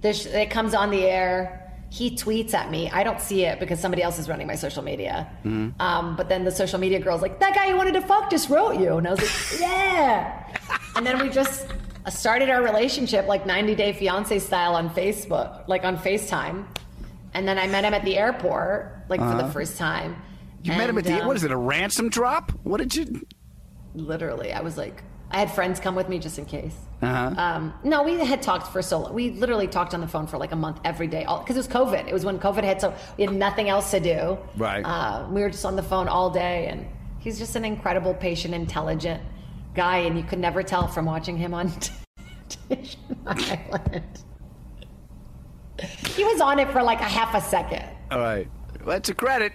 [0.00, 1.62] This it comes on the air.
[1.88, 2.90] He tweets at me.
[2.90, 5.28] I don't see it because somebody else is running my social media.
[5.44, 5.80] Mhm.
[5.80, 8.48] Um, but then the social media girl's like, "That guy you wanted to fuck just
[8.50, 10.42] wrote you," and I was like, "Yeah."
[10.96, 11.66] and then we just
[12.08, 16.64] started our relationship like 90 Day Fiance style on Facebook, like on FaceTime.
[17.34, 19.50] And then I met him at the airport, like for the Uh-huh.
[19.50, 20.16] first time.
[20.62, 21.20] You met him at And, the.
[21.22, 21.50] um, what is it?
[21.52, 22.50] A ransom drop?
[22.64, 23.22] What did you?
[23.96, 26.74] Literally, I was like, I had friends come with me just in case.
[27.02, 27.34] Uh huh.
[27.36, 29.14] Um, no, we had talked for so long.
[29.14, 31.68] We literally talked on the phone for like a month every day because it was
[31.68, 32.06] COVID.
[32.06, 34.38] It was when COVID hit, so we had nothing else to do.
[34.56, 34.82] Right.
[34.82, 36.86] Uh, we were just on the phone all day, and
[37.18, 39.22] he's just an incredible, patient, intelligent
[39.74, 41.70] guy, and you could never tell from watching him on
[42.48, 44.04] Temptation Island.
[46.14, 47.84] he was on it for like a half a second.
[48.10, 48.48] All right.
[48.86, 49.52] That's a credit.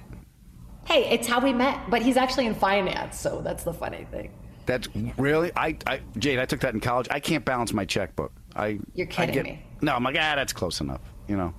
[0.85, 4.31] Hey, it's how we met, but he's actually in finance, so that's the funny thing.
[4.65, 5.51] That's really.
[5.55, 7.07] I, I, Jade, I took that in college.
[7.09, 8.31] I can't balance my checkbook.
[8.55, 8.79] I.
[8.93, 9.63] You're I kidding get- me.
[9.81, 11.01] No, I'm like, ah, that's close enough.
[11.27, 11.53] You know.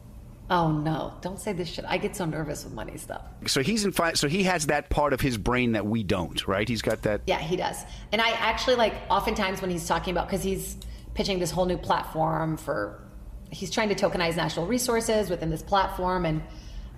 [0.51, 1.85] Oh no, don't say this shit.
[1.89, 3.23] I get so nervous with money stuff.
[3.47, 3.93] So he's in.
[3.93, 6.69] Fi- so he has that part of his brain that we don't, right?
[6.69, 7.23] He's got that.
[7.27, 7.77] Yeah, he does.
[8.13, 10.77] And I actually like oftentimes when he's talking about because he's
[11.15, 13.03] pitching this whole new platform for
[13.51, 16.43] he's trying to tokenize natural resources within this platform and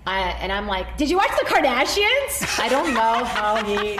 [0.05, 3.97] I and I'm like, "Did you watch the Kardashians?" I don't know how he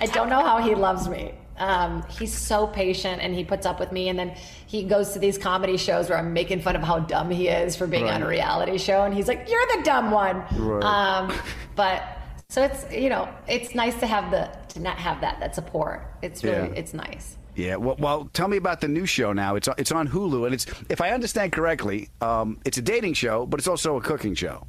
[0.00, 1.32] I don't know how he loves me.
[1.58, 4.34] Um, he's so patient and he puts up with me and then
[4.66, 7.76] he goes to these comedy shows where I'm making fun of how dumb he is
[7.76, 10.82] for being on a reality show and he's like, "You're the dumb one." Right.
[10.82, 11.32] Um,
[11.76, 12.02] but
[12.48, 16.06] so it's you know it's nice to have the to not have that that support.
[16.22, 16.74] It's really Yeah.
[16.80, 17.36] it's nice.
[17.54, 17.76] Yeah.
[17.76, 19.54] Well, well, tell me about the new show now.
[19.54, 23.46] It's it's on Hulu, and it's if I understand correctly, um, it's a dating show,
[23.46, 24.66] but it's also a cooking show.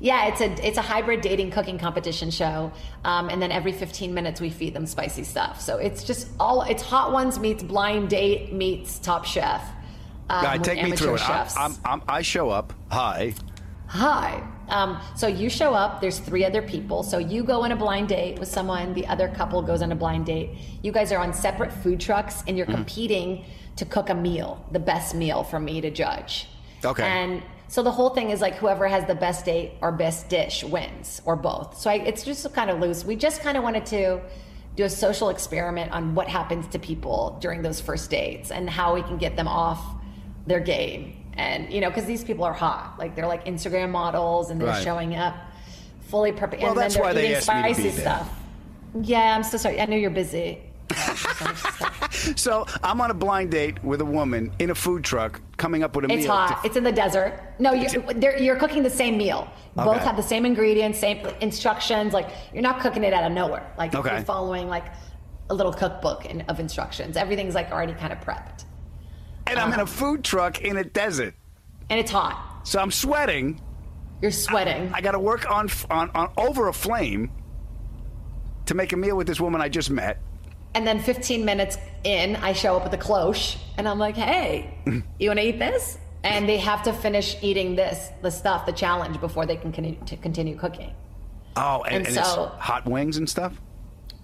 [0.00, 2.72] Yeah, it's a it's a hybrid dating cooking competition show,
[3.04, 5.60] um, and then every 15 minutes we feed them spicy stuff.
[5.60, 9.62] So it's just all it's Hot Ones meets Blind Date meets Top Chef.
[10.30, 11.18] um, right, take me through it.
[11.20, 11.56] Chefs.
[11.56, 12.72] I'm, I'm, I show up.
[12.90, 13.34] Hi.
[13.88, 14.42] Hi.
[14.68, 17.02] Um, so you show up, there's three other people.
[17.02, 19.94] So you go on a blind date with someone, the other couple goes on a
[19.94, 20.50] blind date.
[20.82, 22.74] You guys are on separate food trucks and you're Mhm.
[22.74, 23.44] competing
[23.76, 26.48] to cook a meal, the best meal for me to judge.
[26.82, 27.02] Okay.
[27.04, 30.62] And so the whole thing is like whoever has the best date or best dish
[30.64, 31.78] wins, or both.
[31.78, 33.04] So I, it's just kind of loose.
[33.04, 34.20] We just kind of wanted to
[34.76, 38.94] do a social experiment on what happens to people during those first dates and how
[38.94, 39.80] we can get them off
[40.46, 41.16] their game.
[41.34, 44.68] And you know, because these people are hot, like they're like Instagram models, and they're
[44.68, 44.82] Right.
[44.84, 45.34] showing up
[46.08, 46.62] fully prepared.
[46.62, 48.00] Well, and that's then they're why they eating asked me to be spicy there.
[48.00, 48.40] stuff.
[49.02, 49.80] Yeah, I'm so sorry.
[49.80, 50.60] I know you're busy.
[52.36, 55.94] So I'm on a blind date with a woman in a food truck, coming up
[55.96, 56.42] with a It's meal.
[56.42, 56.64] It's hot.
[56.64, 57.40] It's in the desert.
[57.58, 59.48] No, you're, you're cooking the same meal.
[59.76, 62.12] Both have the same ingredients, same instructions.
[62.12, 63.70] Like you're not cooking it out of nowhere.
[63.78, 64.14] Like Okay.
[64.16, 64.86] you're following like
[65.50, 67.16] a little cookbook in, of instructions.
[67.16, 68.64] Everything's like already kind of prepped,
[69.46, 71.34] and I'm in a um, food truck in a desert.
[71.90, 72.60] and it's hot.
[72.64, 73.60] So I'm sweating.
[74.22, 74.90] You're sweating.
[74.94, 77.30] I, got to work on, on on over a flame
[78.66, 80.18] to make a meal with this woman I just met.
[80.74, 84.74] And then 15 minutes in, I show up with a cloche, and I'm like, "Hey,
[85.18, 88.72] you want to eat this?" And they have to finish eating this, the stuff, the
[88.72, 90.92] challenge, before they can continue, to continue cooking.
[91.56, 93.60] Oh, and, And and, so- it's hot wings and stuff.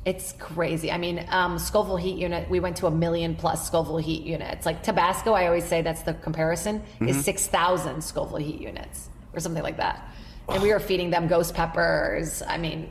[0.06, 0.90] It's crazy.
[0.90, 4.64] I mean, um, Scoville heat unit, we went to a million plus Scoville heat units.
[4.64, 7.08] Like Tabasco, I always say that's the comparison, Mhm.
[7.10, 10.08] is 6,000 Scoville heat units or something like that.
[10.48, 12.42] And we were feeding them ghost peppers.
[12.48, 12.88] I mean,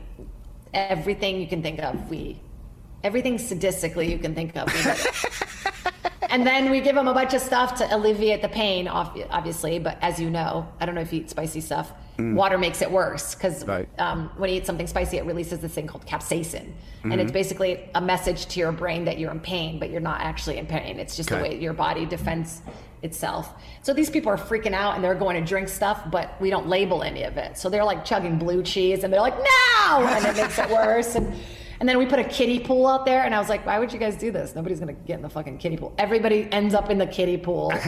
[0.72, 2.38] everything you can think of, we,
[3.02, 4.66] everything sadistically you can think of.
[4.72, 5.84] we did it.
[6.30, 9.78] and then we give them a bunch of stuff to alleviate the pain, ob- obviously.
[9.78, 11.92] But as you know, I don't know if you eat spicy stuff.
[12.18, 12.34] Mm.
[12.34, 13.88] Water makes it worse because Right.
[13.98, 16.72] um, when you eat something spicy, it releases this thing called capsaicin,
[17.04, 17.34] and it's Mhm.
[17.34, 20.66] basically a message to your brain that you're in pain, but you're not actually in
[20.66, 20.98] pain.
[21.00, 21.42] It's just Okay.
[21.42, 22.60] the way your body defends
[23.02, 23.54] itself.
[23.80, 26.68] So these people are freaking out and they're going to drink stuff, but we don't
[26.68, 27.56] label any of it.
[27.56, 31.14] So they're like chugging blue cheese, and they're like, "No!" and it makes it worse.
[31.14, 31.32] And
[31.80, 33.92] and then we put a kiddie pool out there, and I was like, "Why would
[33.92, 34.54] you guys do this?
[34.54, 35.94] Nobody's gonna get in the fucking kiddie pool.
[35.98, 37.72] Everybody ends up in the kiddie pool."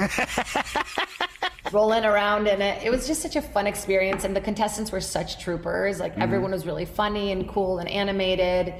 [1.72, 2.82] rolling around in it.
[2.84, 6.00] It was just such a fun experience, and the contestants were such troopers.
[6.00, 6.22] Like Mhm.
[6.22, 8.74] everyone was really funny and cool and animated,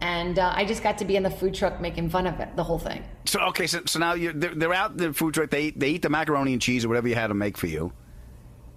[0.00, 2.54] and uh, I just got to be in the food truck making fun of it,
[2.54, 3.02] the whole thing.
[3.24, 5.50] So okay, so, so now you're, they're, they're out in the food truck.
[5.50, 7.92] They they eat the macaroni and cheese or whatever you had to make for you,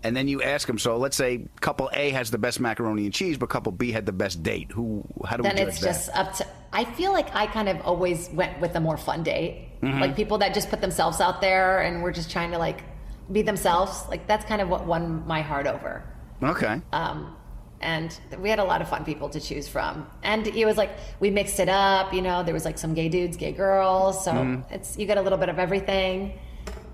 [0.03, 0.77] and then you ask them.
[0.79, 4.05] So let's say couple A has the best macaroni and cheese, but couple B had
[4.05, 4.71] the best date.
[4.71, 5.03] Who?
[5.25, 5.85] How do then we judge it's that?
[5.88, 6.47] just up to.
[6.71, 9.99] I feel like I kind of always went with a more fun date, Mhm.
[9.99, 12.83] like people that just put themselves out there and were just trying to like
[13.31, 14.03] be themselves.
[14.09, 16.03] Like that's kind of what won my heart over.
[16.43, 16.79] okay.
[16.93, 17.35] Um,
[17.81, 20.05] and we had a lot of fun people to choose from.
[20.21, 22.13] And it was like we mixed it up.
[22.13, 24.23] You know, there was like some gay dudes, gay girls.
[24.23, 24.63] So Mhm.
[24.71, 26.38] it's you get a little bit of everything.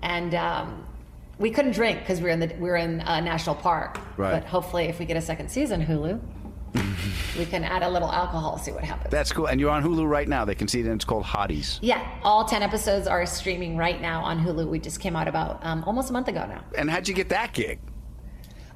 [0.02, 0.84] And um,
[1.38, 3.98] we couldn't drink because we were in the we were in a national park.
[4.16, 4.32] Right.
[4.40, 6.20] But hopefully, if we get a second season, Hulu.
[7.38, 9.10] we can add a little alcohol, see what happens.
[9.10, 9.46] That's cool.
[9.46, 10.44] And you're on Hulu right now.
[10.44, 11.78] They can see it, and it's called Hotties.
[11.80, 14.68] Yeah, all 10 episodes are streaming right now on Hulu.
[14.68, 16.62] We just came out about um, almost a month ago now.
[16.76, 17.78] And how'd you get that gig?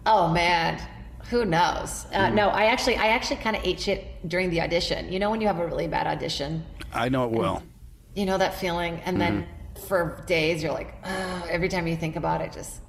[0.06, 0.80] Oh man,
[1.28, 2.06] who knows?
[2.12, 5.12] Uh, No, I actually, I actually kind of ate shit during the audition.
[5.12, 7.62] You know when you have a really bad audition, I know it well.
[8.14, 9.46] you know that feeling, and then
[9.80, 12.80] for days you're like, oh, every time you think about it, just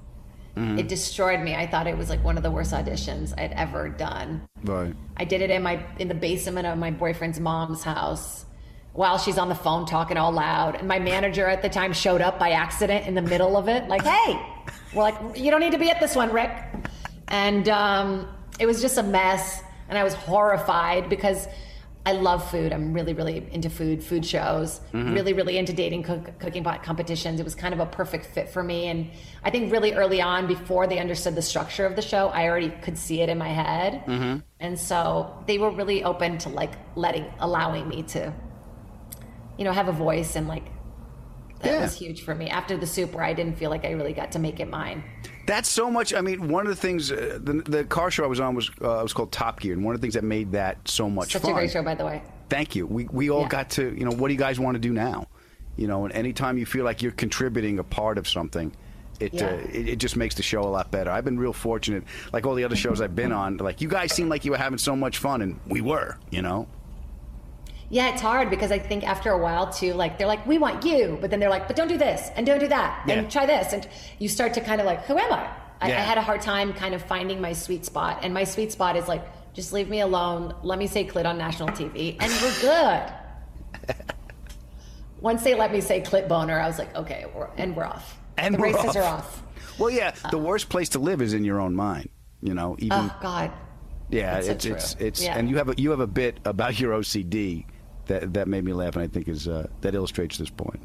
[0.56, 0.78] Mhm.
[0.80, 1.56] it destroyed me.
[1.56, 4.42] I thought it was like one of the worst auditions I'd ever done.
[4.64, 4.94] Right.
[5.16, 8.46] I did it in my in the basement of my boyfriend's mom's house
[8.94, 10.76] while she's on the phone talking all loud.
[10.76, 13.88] And my manager at the time showed up by accident in the middle of it,
[13.88, 14.38] like, "Hey,
[14.94, 16.52] we're like, you don't need to be at this one, Rick."
[17.30, 18.28] And um,
[18.60, 21.48] it was just a mess, and I was horrified because
[22.04, 22.74] I love food.
[22.74, 24.82] I'm really, really into food, food shows.
[24.92, 25.14] Mhm.
[25.14, 27.40] Really, really into dating, cook, cooking pot competitions.
[27.40, 28.88] It was kind of a perfect fit for me.
[28.88, 29.12] And
[29.44, 32.70] I think really early on, before they understood the structure of the show, I already
[32.70, 34.04] could see it in my head.
[34.08, 34.40] Mm-hmm.
[34.60, 38.34] And so they were really open to like letting, allowing me to,
[39.60, 40.64] you know, have a voice and like
[41.64, 41.82] that Yeah.
[41.82, 42.50] was huge for me.
[42.50, 45.04] After the soup, where I didn't feel like I really got to make it mine.
[45.48, 46.14] That's so much.
[46.14, 48.70] I mean, one of the things uh, the, the car show I was on was
[48.82, 51.34] uh, was called Top Gear, and one of the things that made that so much
[51.34, 51.52] Such fun.
[51.52, 52.22] a great show, by the way.
[52.50, 52.86] Thank you.
[52.86, 53.48] We we all Yeah.
[53.50, 55.28] got to you know what do you guys want to do now?
[55.78, 58.72] You know, and anytime you feel like you're contributing a part of something.
[59.20, 59.46] It, Yeah.
[59.46, 61.12] uh, it, it just makes the show a lot better.
[61.12, 62.04] I've been real fortunate.
[62.34, 64.58] Like all the other shows I've been on, like you guys seem like you were
[64.58, 66.18] having so much fun, and we were.
[66.32, 66.68] You know.
[67.92, 70.86] Yeah, it's hard because I think after a while too, like they're like, we want
[70.86, 73.16] you, but then they're like, but don't do this and don't do that Yeah.
[73.16, 73.86] and try this, and
[74.18, 75.46] you start to kind of like, who am I?
[75.82, 78.72] I, I had a hard time kind of finding my sweet spot, and my sweet
[78.72, 79.24] spot is like,
[79.54, 80.56] just leave me alone.
[80.64, 83.96] Let me say clit on national TV, and we're good.
[85.20, 88.18] Once they let me say clit boner, I was like, okay, we're, and we're off.
[88.38, 88.96] And the we're races off.
[88.96, 89.44] are off.
[89.78, 90.12] Well, yeah.
[90.32, 90.42] The uh.
[90.42, 92.10] worst place to live is in your own mind.
[92.42, 93.52] You know, even Oh God.
[94.10, 94.76] Yeah, it's true.
[94.76, 95.38] it's it's Yeah.
[95.38, 97.66] and you have a you have a bit about your OCD
[98.12, 100.80] that that made me laugh, and I think is uh, that illustrates this point.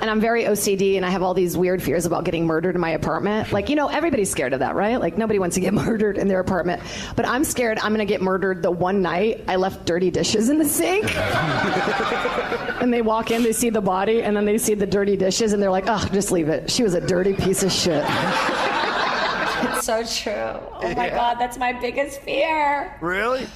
[0.00, 2.80] And I'm very OCD and I have all these weird fears about getting murdered in
[2.80, 3.48] my apartment.
[3.54, 5.00] Like, you know, everybody's scared of that, right?
[5.00, 6.82] Like, nobody wants to get murdered in their apartment.
[7.14, 10.50] But I'm scared I'm going to get murdered the one night I left dirty dishes
[10.50, 11.14] in the sink.
[12.82, 15.52] and they walk in, they see the body, and then they see the dirty dishes,
[15.52, 16.68] and they're like, oh, just leave it.
[16.68, 18.04] She was a dirty piece of shit.
[18.06, 20.32] It's so true.
[20.32, 22.96] Oh my God, that's my biggest fear.
[23.00, 23.46] Really?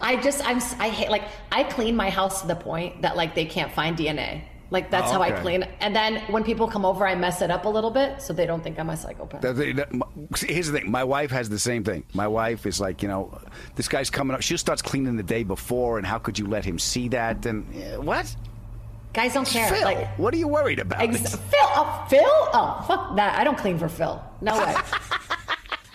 [0.00, 3.34] I just I'm I hate like I clean my house to the point that like
[3.34, 4.42] they can't find DNA.
[4.68, 5.62] Like that's Oh, how I clean.
[5.80, 8.46] And then when people come over, I mess it up a little bit so they
[8.46, 9.42] don't think I'm a psychopath.
[10.40, 10.90] Here's the thing.
[10.90, 12.02] My wife has the same thing.
[12.14, 13.38] My wife is like, you know,
[13.76, 14.42] this guy's coming up.
[14.42, 17.46] She starts cleaning the day before, and how could you let him see that?
[17.46, 18.34] And uh, what?
[19.12, 19.68] Guys don't care.
[19.72, 21.00] Phil, Like what are you worried about?
[21.00, 23.38] ex- Phil, oh, Phil, oh fuck that.
[23.38, 24.20] I don't clean for Phil.
[24.40, 24.74] No way.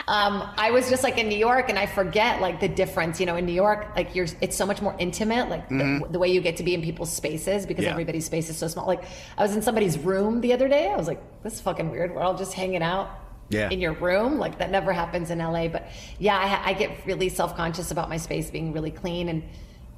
[0.08, 3.20] Um, I was just like in New York, and I forget like the difference.
[3.20, 5.50] You know, in New York, like you're, it's so much more intimate.
[5.50, 6.12] Like the, Mhm.
[6.12, 7.92] the way you get to be in people's spaces because Yeah.
[7.92, 8.88] everybody's space is so small.
[8.88, 9.04] Like
[9.38, 10.90] I was in somebody's room the other day.
[10.90, 12.14] I was like, this is fucking weird.
[12.16, 13.10] We're all just hanging out
[13.50, 13.70] Yeah.
[13.70, 14.40] in your room.
[14.40, 15.68] Like that never happens in LA.
[15.68, 15.88] But
[16.20, 19.44] yeah, I, I get really self conscious about my space being really clean, and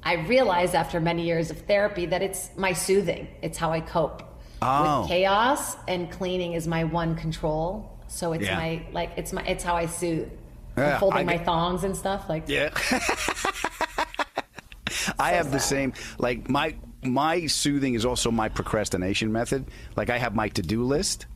[0.02, 3.26] I realized after many years of therapy that it's my soothing.
[3.42, 4.22] It's how I cope
[4.62, 5.00] Oh.
[5.00, 7.90] with chaos, and cleaning is my one control.
[8.14, 8.56] So it's Yeah.
[8.56, 10.30] my like it's my it's how I soothe.
[10.78, 12.70] Yeah, I'm folding my thongs and stuff like Yeah.
[15.18, 19.66] I have the same like my my soothing is also my procrastination method.
[19.96, 21.26] Like I have my to-do list,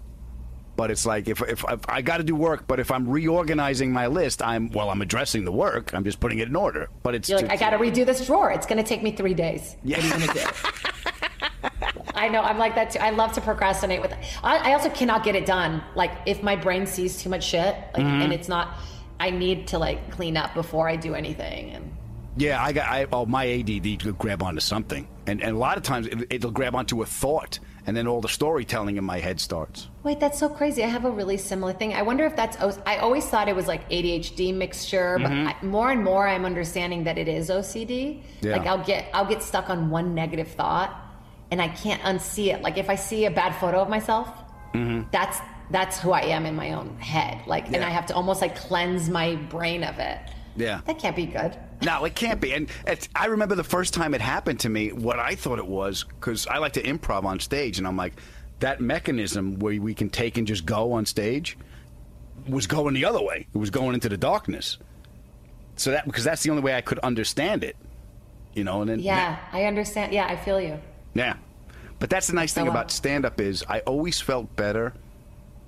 [0.76, 3.92] but it's like if if, if I got to do work, but if I'm reorganizing
[3.92, 5.92] my list, I'm well, I'm addressing the work.
[5.94, 6.88] I'm just putting it in order.
[7.02, 8.52] But it's You're like, I got to redo this drawer.
[8.52, 9.76] It's going to take me three days.
[9.82, 9.98] Yeah.
[10.00, 12.07] What are you going to do?
[12.18, 12.42] I know.
[12.42, 12.98] I'm like that too.
[12.98, 14.12] I love to procrastinate with.
[14.42, 15.82] I, I also cannot get it done.
[15.94, 18.24] Like if my brain sees too much shit, like, Mhm.
[18.24, 18.76] and it's not.
[19.20, 21.70] I need to like clean up before I do anything.
[21.70, 21.92] And
[22.36, 25.82] Yeah, I got I, oh, my ADD grab onto something, and and a lot of
[25.82, 29.40] times it, it'll grab onto a thought, and then all the storytelling in my head
[29.40, 29.88] starts.
[30.04, 30.82] wait, that's so crazy.
[30.84, 31.92] I have a really similar thing.
[31.94, 32.56] I wonder if that's.
[32.86, 35.46] I always thought it was like ADHD mixture, but Mhm.
[35.52, 38.22] I, more and more I'm understanding that it is OCD.
[38.40, 38.52] Yeah.
[38.56, 40.90] Like I'll get I'll get stuck on one negative thought,
[41.50, 42.62] and I can't unsee it.
[42.62, 44.28] Like if I see a bad photo of myself,
[44.74, 45.08] Mm-hmm.
[45.10, 45.38] that's
[45.70, 47.46] that's who I am in my own head.
[47.46, 50.18] Like, and I have to almost like cleanse my brain of it.
[50.56, 50.80] Yeah.
[50.86, 51.56] That can't be good.
[51.82, 52.52] No, it can't be.
[52.52, 55.66] And it's, I remember the first time it happened to me, what I thought it
[55.66, 58.14] was, because I like to improv on stage, and I'm like,
[58.60, 61.56] that mechanism where we can take and just go on stage
[62.48, 63.46] was going the other way.
[63.54, 64.78] It was going into the darkness.
[65.76, 67.76] So that, because that's the only way I could understand it,
[68.54, 70.12] you know, and then, Yeah, I understand.
[70.12, 70.78] Yeah, I feel you.
[71.18, 71.34] Yeah.
[71.98, 74.94] But that's the nice thing uh, about stand up is I always felt better.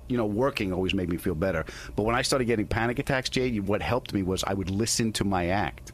[0.07, 1.65] You know, working always made me feel better.
[1.95, 5.11] But when I started getting panic attacks, Jade, what helped me was I would listen
[5.13, 5.91] to my act.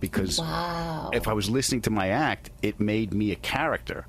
[0.00, 1.10] because Wow.
[1.12, 4.06] if I was listening to my act, it made me a character.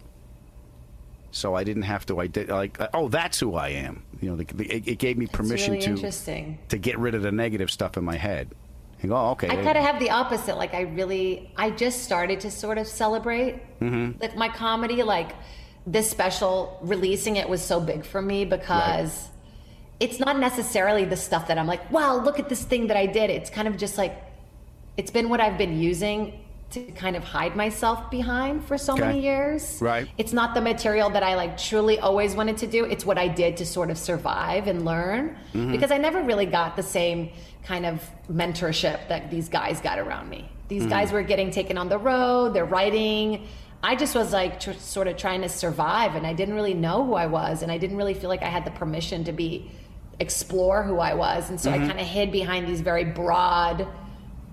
[1.31, 4.03] So I didn't have to like oh that's who I am.
[4.21, 5.95] You know, the, the, it, it gave me permission really to
[6.69, 8.51] to get rid of the negative stuff in my head.
[9.01, 9.47] And go, oh, okay.
[9.47, 10.57] I kind of have the opposite.
[10.57, 15.03] Like I really, I just started to sort of celebrate hmm like my comedy.
[15.03, 15.31] Like
[15.87, 19.29] this special, releasing it was so big for me because
[19.99, 23.05] it's not necessarily the stuff that I'm like, wow, look at this thing that I
[23.05, 23.29] did.
[23.29, 24.15] It's kind of just like,
[24.97, 26.39] it's been what I've been using
[26.71, 29.01] to kind of hide myself behind for so Okay.
[29.01, 29.79] many years.
[29.81, 30.07] Right.
[30.17, 32.85] It's not the material that I like truly always wanted to do.
[32.85, 35.71] It's what I did to sort of survive and learn Mhm.
[35.71, 37.29] because I never really got the same
[37.65, 40.47] kind of mentorship that these guys got around me.
[40.67, 40.89] These Mhm.
[40.89, 43.47] guys were getting taken on the road, they're writing.
[43.81, 47.03] I just was like tr- sort of trying to survive and I didn't really know
[47.03, 49.71] who I was and I didn't really feel like I had the permission to be
[50.19, 51.49] explore who I was.
[51.49, 51.87] And so I Mhm.
[51.87, 53.87] kind of hid behind these very broad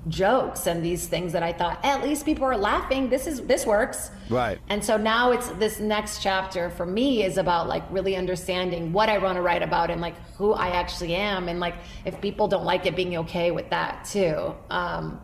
[0.09, 3.09] jokes and these things that I thought at least people are laughing.
[3.09, 4.11] This is this works.
[4.31, 4.59] Right.
[4.69, 9.09] And so now it's this next chapter for me is about like really understanding what
[9.09, 12.49] I want to write about and like who I actually am and like if people
[12.49, 14.55] don't like it being okay with that too.
[14.71, 15.21] Um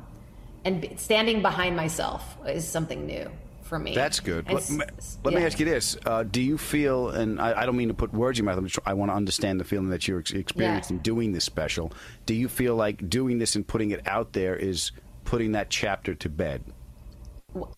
[0.65, 3.31] and standing behind myself is something new
[3.73, 3.95] for me.
[3.95, 4.51] That's good.
[4.53, 4.85] Let, me-
[5.25, 5.47] let me yeah.
[5.47, 8.39] ask you this: uh, Do you feel, and I, I don't mean to put words
[8.39, 8.63] in your mouth.
[8.67, 11.91] Just, I want to understand the feeling that you're ex- experiencing doing this special.
[12.27, 14.93] Do you feel like doing this and putting it out there is
[15.25, 16.63] putting that chapter to bed?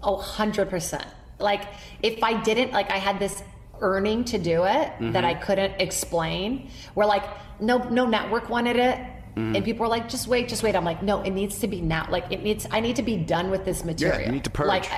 [0.03, 1.05] Oh, 100%.
[1.39, 1.63] Like,
[2.03, 3.43] if I didn't, like, I had this
[3.81, 5.13] earning to do it Mhm.
[5.13, 7.25] that I couldn't explain, where, like,
[7.61, 8.99] no, no network wanted it.
[9.37, 9.57] Mhm.
[9.57, 10.75] And people were like, just wait, just wait.
[10.77, 12.07] I'm like, no, it needs to be now.
[12.09, 14.21] Like, it needs, I need to be done with this material.
[14.21, 14.69] Yeah, you need to purge.
[14.69, 14.89] Like,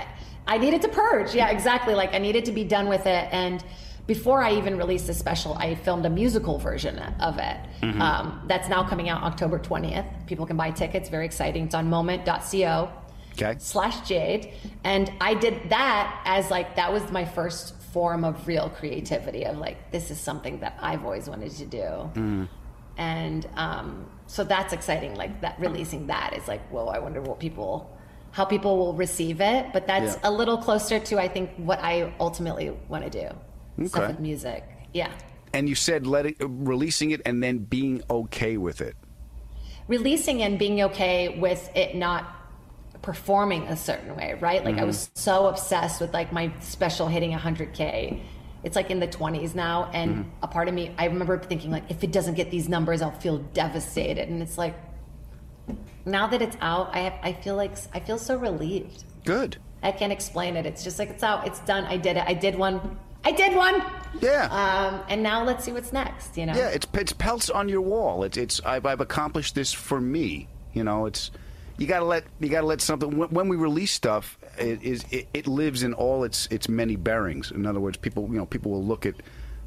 [0.47, 1.35] I, needed to purge.
[1.35, 1.95] Yeah, exactly.
[1.95, 3.29] Like, I needed to be done with it.
[3.33, 3.65] And
[4.07, 7.57] before I even released the special, I filmed a musical version of it.
[7.83, 8.01] Mhm.
[8.01, 10.07] Um, that's now coming out October 20th.
[10.27, 11.09] People can buy tickets.
[11.09, 11.65] Very exciting.
[11.65, 12.89] It's on moment.co
[13.39, 13.55] Okay.
[13.59, 18.71] slash jade and i did that as like that was my first form of real
[18.71, 21.85] creativity of like this is something that i've always wanted to do
[22.15, 22.49] Mm.
[22.97, 27.39] and um, so that's exciting like that releasing that is like whoa i wonder what
[27.39, 27.95] people
[28.37, 30.31] how people will receive it but that's Yeah.
[30.31, 34.63] a little closer to i think what i ultimately want to do stuff with music
[34.93, 35.11] yeah
[35.55, 36.37] And you said let it,
[36.73, 38.95] releasing it and then being okay with it.
[39.89, 42.23] releasing and being okay with it not
[43.03, 44.65] performing a certain way, right?
[44.65, 44.87] Like I Mhm.
[44.93, 48.21] was so obsessed with like my special hitting 100k.
[48.65, 50.25] It's like in the 20s now and Mhm.
[50.43, 53.13] a part of me I remember thinking like if it doesn't get these numbers I'll
[53.27, 54.75] feel devastated and it's like
[56.07, 59.05] now that it's out I have, I feel like I feel so relieved.
[59.25, 59.57] Good.
[59.83, 60.65] I can't explain it.
[60.65, 61.47] It's just like it's out.
[61.47, 61.85] It's done.
[61.85, 62.25] I did it.
[62.27, 62.99] I did one.
[63.25, 63.83] I did one.
[64.21, 64.45] Yeah.
[64.51, 66.39] Um, and now let's see what's next.
[66.39, 66.55] You know.
[66.55, 68.25] Yeah, it's it's pelts on your wall.
[68.25, 70.49] It's it's I've, I've accomplished this for me.
[70.73, 71.31] You know, it's
[71.79, 74.83] you got to let you got to let something when, when we release stuff it
[74.83, 77.51] is it, it lives in all its its many bearings.
[77.51, 79.15] In other words, people you know people will look at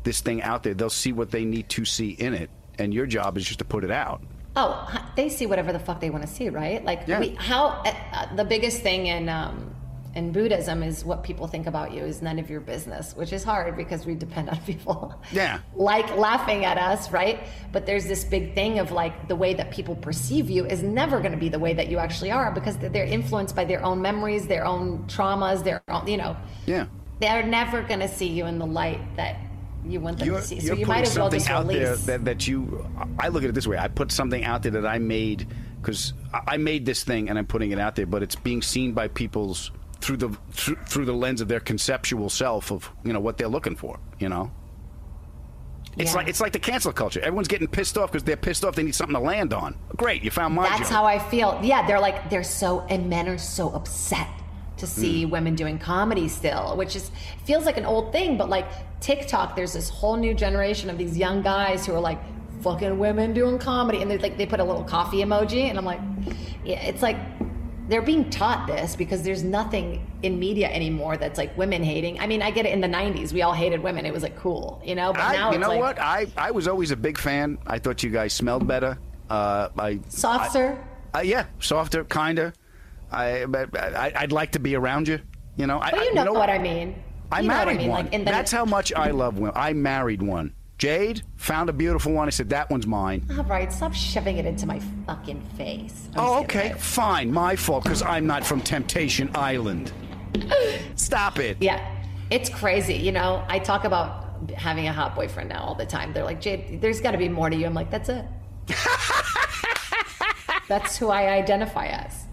[0.03, 0.73] this thing out there.
[0.73, 3.65] They'll see what they need to see in it, and your job is just to
[3.65, 4.21] put it out.
[4.61, 4.71] Oh,
[5.15, 6.83] they see whatever the fuck they want to see, right?
[6.83, 7.19] Like, Yeah.
[7.19, 9.73] we, how uh, uh, the biggest thing in um,
[10.15, 13.43] in Buddhism is what people think about you is none of your business, which is
[13.43, 15.59] hard because we depend on people Yeah.
[15.75, 17.37] like laughing at us, right?
[17.71, 21.19] But there's this big thing of like the way that people perceive you is never
[21.19, 24.01] going to be the way that you actually are because they're influenced by their own
[24.01, 26.35] memories, their own traumas, their own, you know,
[26.65, 26.87] Yeah.
[27.21, 29.35] they're never going to see you in the light that
[29.85, 30.59] you want them You're, to see.
[30.59, 32.85] So you might as well just out there that, that you.
[33.19, 35.47] I look at it this way: I put something out there that I made
[35.81, 36.13] because
[36.47, 39.07] I made this thing and I'm putting it out there, but it's being seen by
[39.07, 39.71] people's
[40.01, 43.47] through the through, through the lens of their conceptual self of you know what they're
[43.47, 43.99] looking for.
[44.19, 44.51] You know.
[45.97, 46.17] It's Yeah.
[46.17, 47.19] like it's like the cancel culture.
[47.21, 48.75] Everyone's getting pissed off because they're pissed off.
[48.75, 49.75] They need something to land on.
[49.97, 50.89] Great, you found my That's joke.
[50.89, 51.59] how I feel.
[51.63, 54.27] Yeah, they're like they're so and men are so upset
[54.79, 55.29] to see Mm.
[55.31, 57.11] women doing comedy still, which is
[57.45, 58.65] feels like an old thing, but like
[59.01, 62.19] TikTok, there's this whole new generation of these young guys who are like
[62.61, 65.85] fucking women doing comedy, and they like they put a little coffee emoji, and I'm
[65.85, 66.01] like,
[66.65, 67.17] yeah, it's like
[67.87, 72.19] they're being taught this because there's nothing in media anymore that's like women hating.
[72.19, 74.37] I mean, I get it in the '90s, we all hated women; it was like
[74.37, 75.11] cool, you know.
[75.13, 75.99] But I, now you know like what?
[75.99, 77.57] I, I was always a big fan.
[77.65, 78.97] I thought you guys smelled better.
[79.29, 80.77] Uh, I softer.
[81.13, 82.53] I, uh, yeah, softer, kinder.
[83.11, 85.19] I, I, I'd like to be around you.
[85.57, 85.79] You know.
[85.79, 87.03] I, but I- you know, what I mean.
[87.31, 88.05] I You married I mean, one.
[88.05, 89.53] like in the That's how much I love women.
[89.55, 90.53] I married one.
[90.79, 92.27] Jade found a beautiful one.
[92.27, 93.27] I said that one's mine.
[93.37, 96.07] All right, stop shoving it into my fucking face.
[96.15, 97.31] I'm Oh, okay, fine.
[97.31, 99.91] My fault because I'm not from Temptation Island.
[100.95, 101.57] Stop it.
[101.59, 101.85] Yeah,
[102.31, 102.95] it's crazy.
[102.95, 106.13] You know, I talk about having a hot boyfriend now all the time.
[106.13, 107.65] They're like, Jade, there's got to be more to you.
[107.65, 108.25] I'm like, that's it.
[110.67, 112.25] that's who I identify as.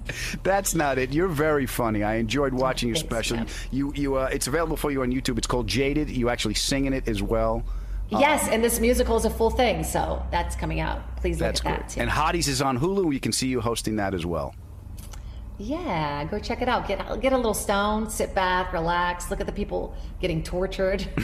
[0.43, 1.13] That's not it.
[1.13, 2.03] You're very funny.
[2.03, 3.47] I enjoyed watching your Thanks, special.
[3.71, 5.39] You, you, uh, it's available for you on YouTube.
[5.39, 6.11] It's called Jaded.
[6.11, 7.65] You actually sing in it as well.
[8.09, 11.17] Yes, and this musical is a full thing, so that's coming out.
[11.17, 11.77] Please look at great.
[11.79, 12.01] that too.
[12.01, 13.05] And Hotties is on Hulu.
[13.05, 14.55] We can see you hosting that as well.
[15.59, 16.87] Yeah, go check it out.
[16.87, 21.01] Get get a little stoned, sit back, relax, look at the people getting tortured.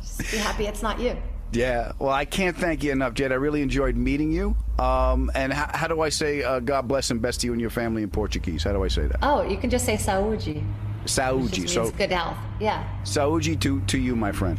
[0.00, 1.16] Just be happy it's not you.
[1.52, 1.92] Yeah.
[1.98, 3.32] Well, I can't thank you enough, Jed.
[3.32, 4.56] I really enjoyed meeting you.
[4.78, 7.60] Um, and how, how do I say uh, God bless and best to you and
[7.60, 8.64] your family in Portuguese?
[8.64, 9.18] How do I say that?
[9.22, 10.64] Oh, you can just say saúde.
[11.04, 11.68] Saúde.
[11.68, 12.36] So, good health.
[12.60, 12.84] Yeah.
[13.04, 14.58] saúde to, to you, my friend.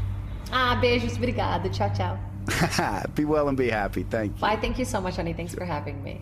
[0.52, 1.72] Ah, beijos, obrigado.
[1.72, 2.18] Tchau, tchau.
[3.16, 4.04] be well and be happy.
[4.04, 4.42] Thank you.
[4.42, 4.58] Bye.
[4.58, 5.34] Thank you so much, honey.
[5.34, 6.22] Thanks for having me.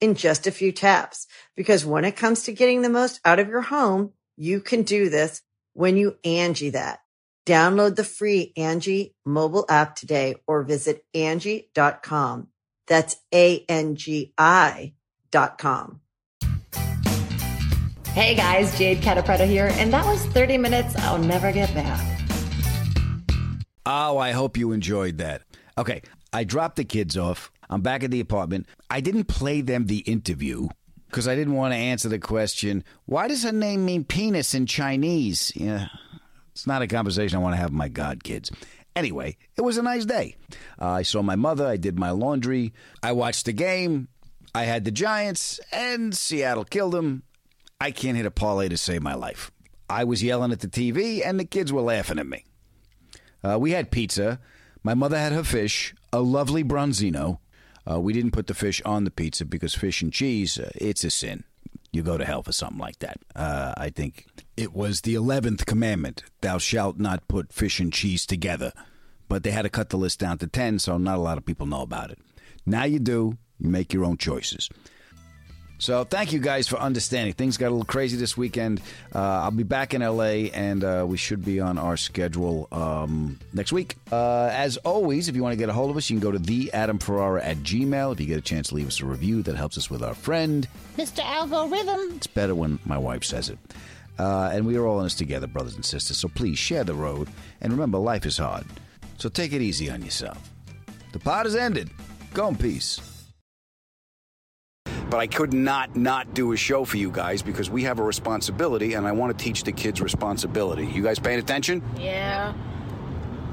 [0.00, 1.26] in just a few taps.
[1.56, 5.08] Because when it comes to getting the most out of your home, you can do
[5.08, 5.42] this
[5.72, 7.00] when you Angie that.
[7.46, 12.48] Download the free Angie mobile app today or visit Angie.com.
[12.88, 14.94] That's A-N-G-I
[15.30, 16.00] dot com.
[18.08, 22.20] Hey guys, Jade Catta Preta here, and that was 30 minutes I'll never get back.
[23.84, 25.42] Oh, I hope you enjoyed that.
[25.78, 27.52] Okay, I dropped the kids off.
[27.68, 28.66] I'm back at the apartment.
[28.90, 30.68] I didn't play them the interview
[31.08, 34.66] because I didn't want to answer the question, why does her name mean penis in
[34.66, 35.52] Chinese?
[35.54, 35.88] Yeah,
[36.52, 38.50] it's not a conversation I want to have with my god kids.
[38.94, 40.36] Anyway, it was a nice day.
[40.80, 41.66] Uh, I saw my mother.
[41.66, 42.72] I did my laundry.
[43.02, 44.08] I watched the game.
[44.54, 47.22] I had the Giants, and Seattle killed them.
[47.78, 49.50] I can't hit a parlay to save my life.
[49.90, 52.44] I was yelling at the TV, and the kids were laughing at me.
[53.44, 54.40] Uh, we had pizza.
[54.82, 57.38] My mother had her fish, a lovely bronzino.
[57.90, 61.04] Uh, we didn't put the fish on the pizza because fish and cheese, uh, it's
[61.04, 61.44] a sin.
[61.92, 63.18] You go to hell for something like that.
[63.34, 64.26] Uh, I think
[64.56, 68.72] it was the 11th commandment Thou shalt not put fish and cheese together.
[69.28, 71.46] But they had to cut the list down to 10, so not a lot of
[71.46, 72.18] people know about it.
[72.64, 73.38] Now you do.
[73.58, 74.68] You make your own choices.
[75.78, 77.34] So thank you guys for understanding.
[77.34, 78.80] Things got a little crazy this weekend.
[79.14, 83.38] Uh, I'll be back in LA, and uh, we should be on our schedule um,
[83.52, 83.96] next week.
[84.10, 86.32] Uh, as always, if you want to get a hold of us, you can go
[86.32, 88.12] to the Adam Ferrara at Gmail.
[88.12, 90.14] If you get a chance to leave us a review, that helps us with our
[90.14, 90.66] friend.
[90.96, 91.20] Mr.
[91.22, 92.16] Algorithm.
[92.16, 93.58] It's better when my wife says it.
[94.18, 96.16] Uh, and we are all in this together, brothers and sisters.
[96.16, 97.28] So please share the road,
[97.60, 98.64] and remember, life is hard.
[99.18, 100.50] So take it easy on yourself.
[101.12, 101.90] The pod is ended.
[102.32, 103.15] Go in peace
[105.10, 108.02] but I could not not do a show for you guys because we have a
[108.02, 110.86] responsibility and I want to teach the kids responsibility.
[110.86, 111.82] You guys paying attention?
[111.98, 112.54] Yeah.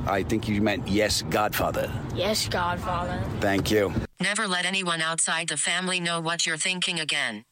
[0.06, 1.92] I think you meant yes, Godfather.
[2.14, 3.24] Yes, Godfather.
[3.40, 3.94] Thank you.
[4.20, 7.44] Never let anyone outside the family know what you're thinking again.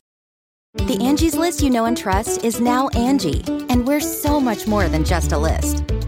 [0.74, 4.88] The Angie's list you know and trust is now Angie, and we're so much more
[4.88, 5.84] than just a list.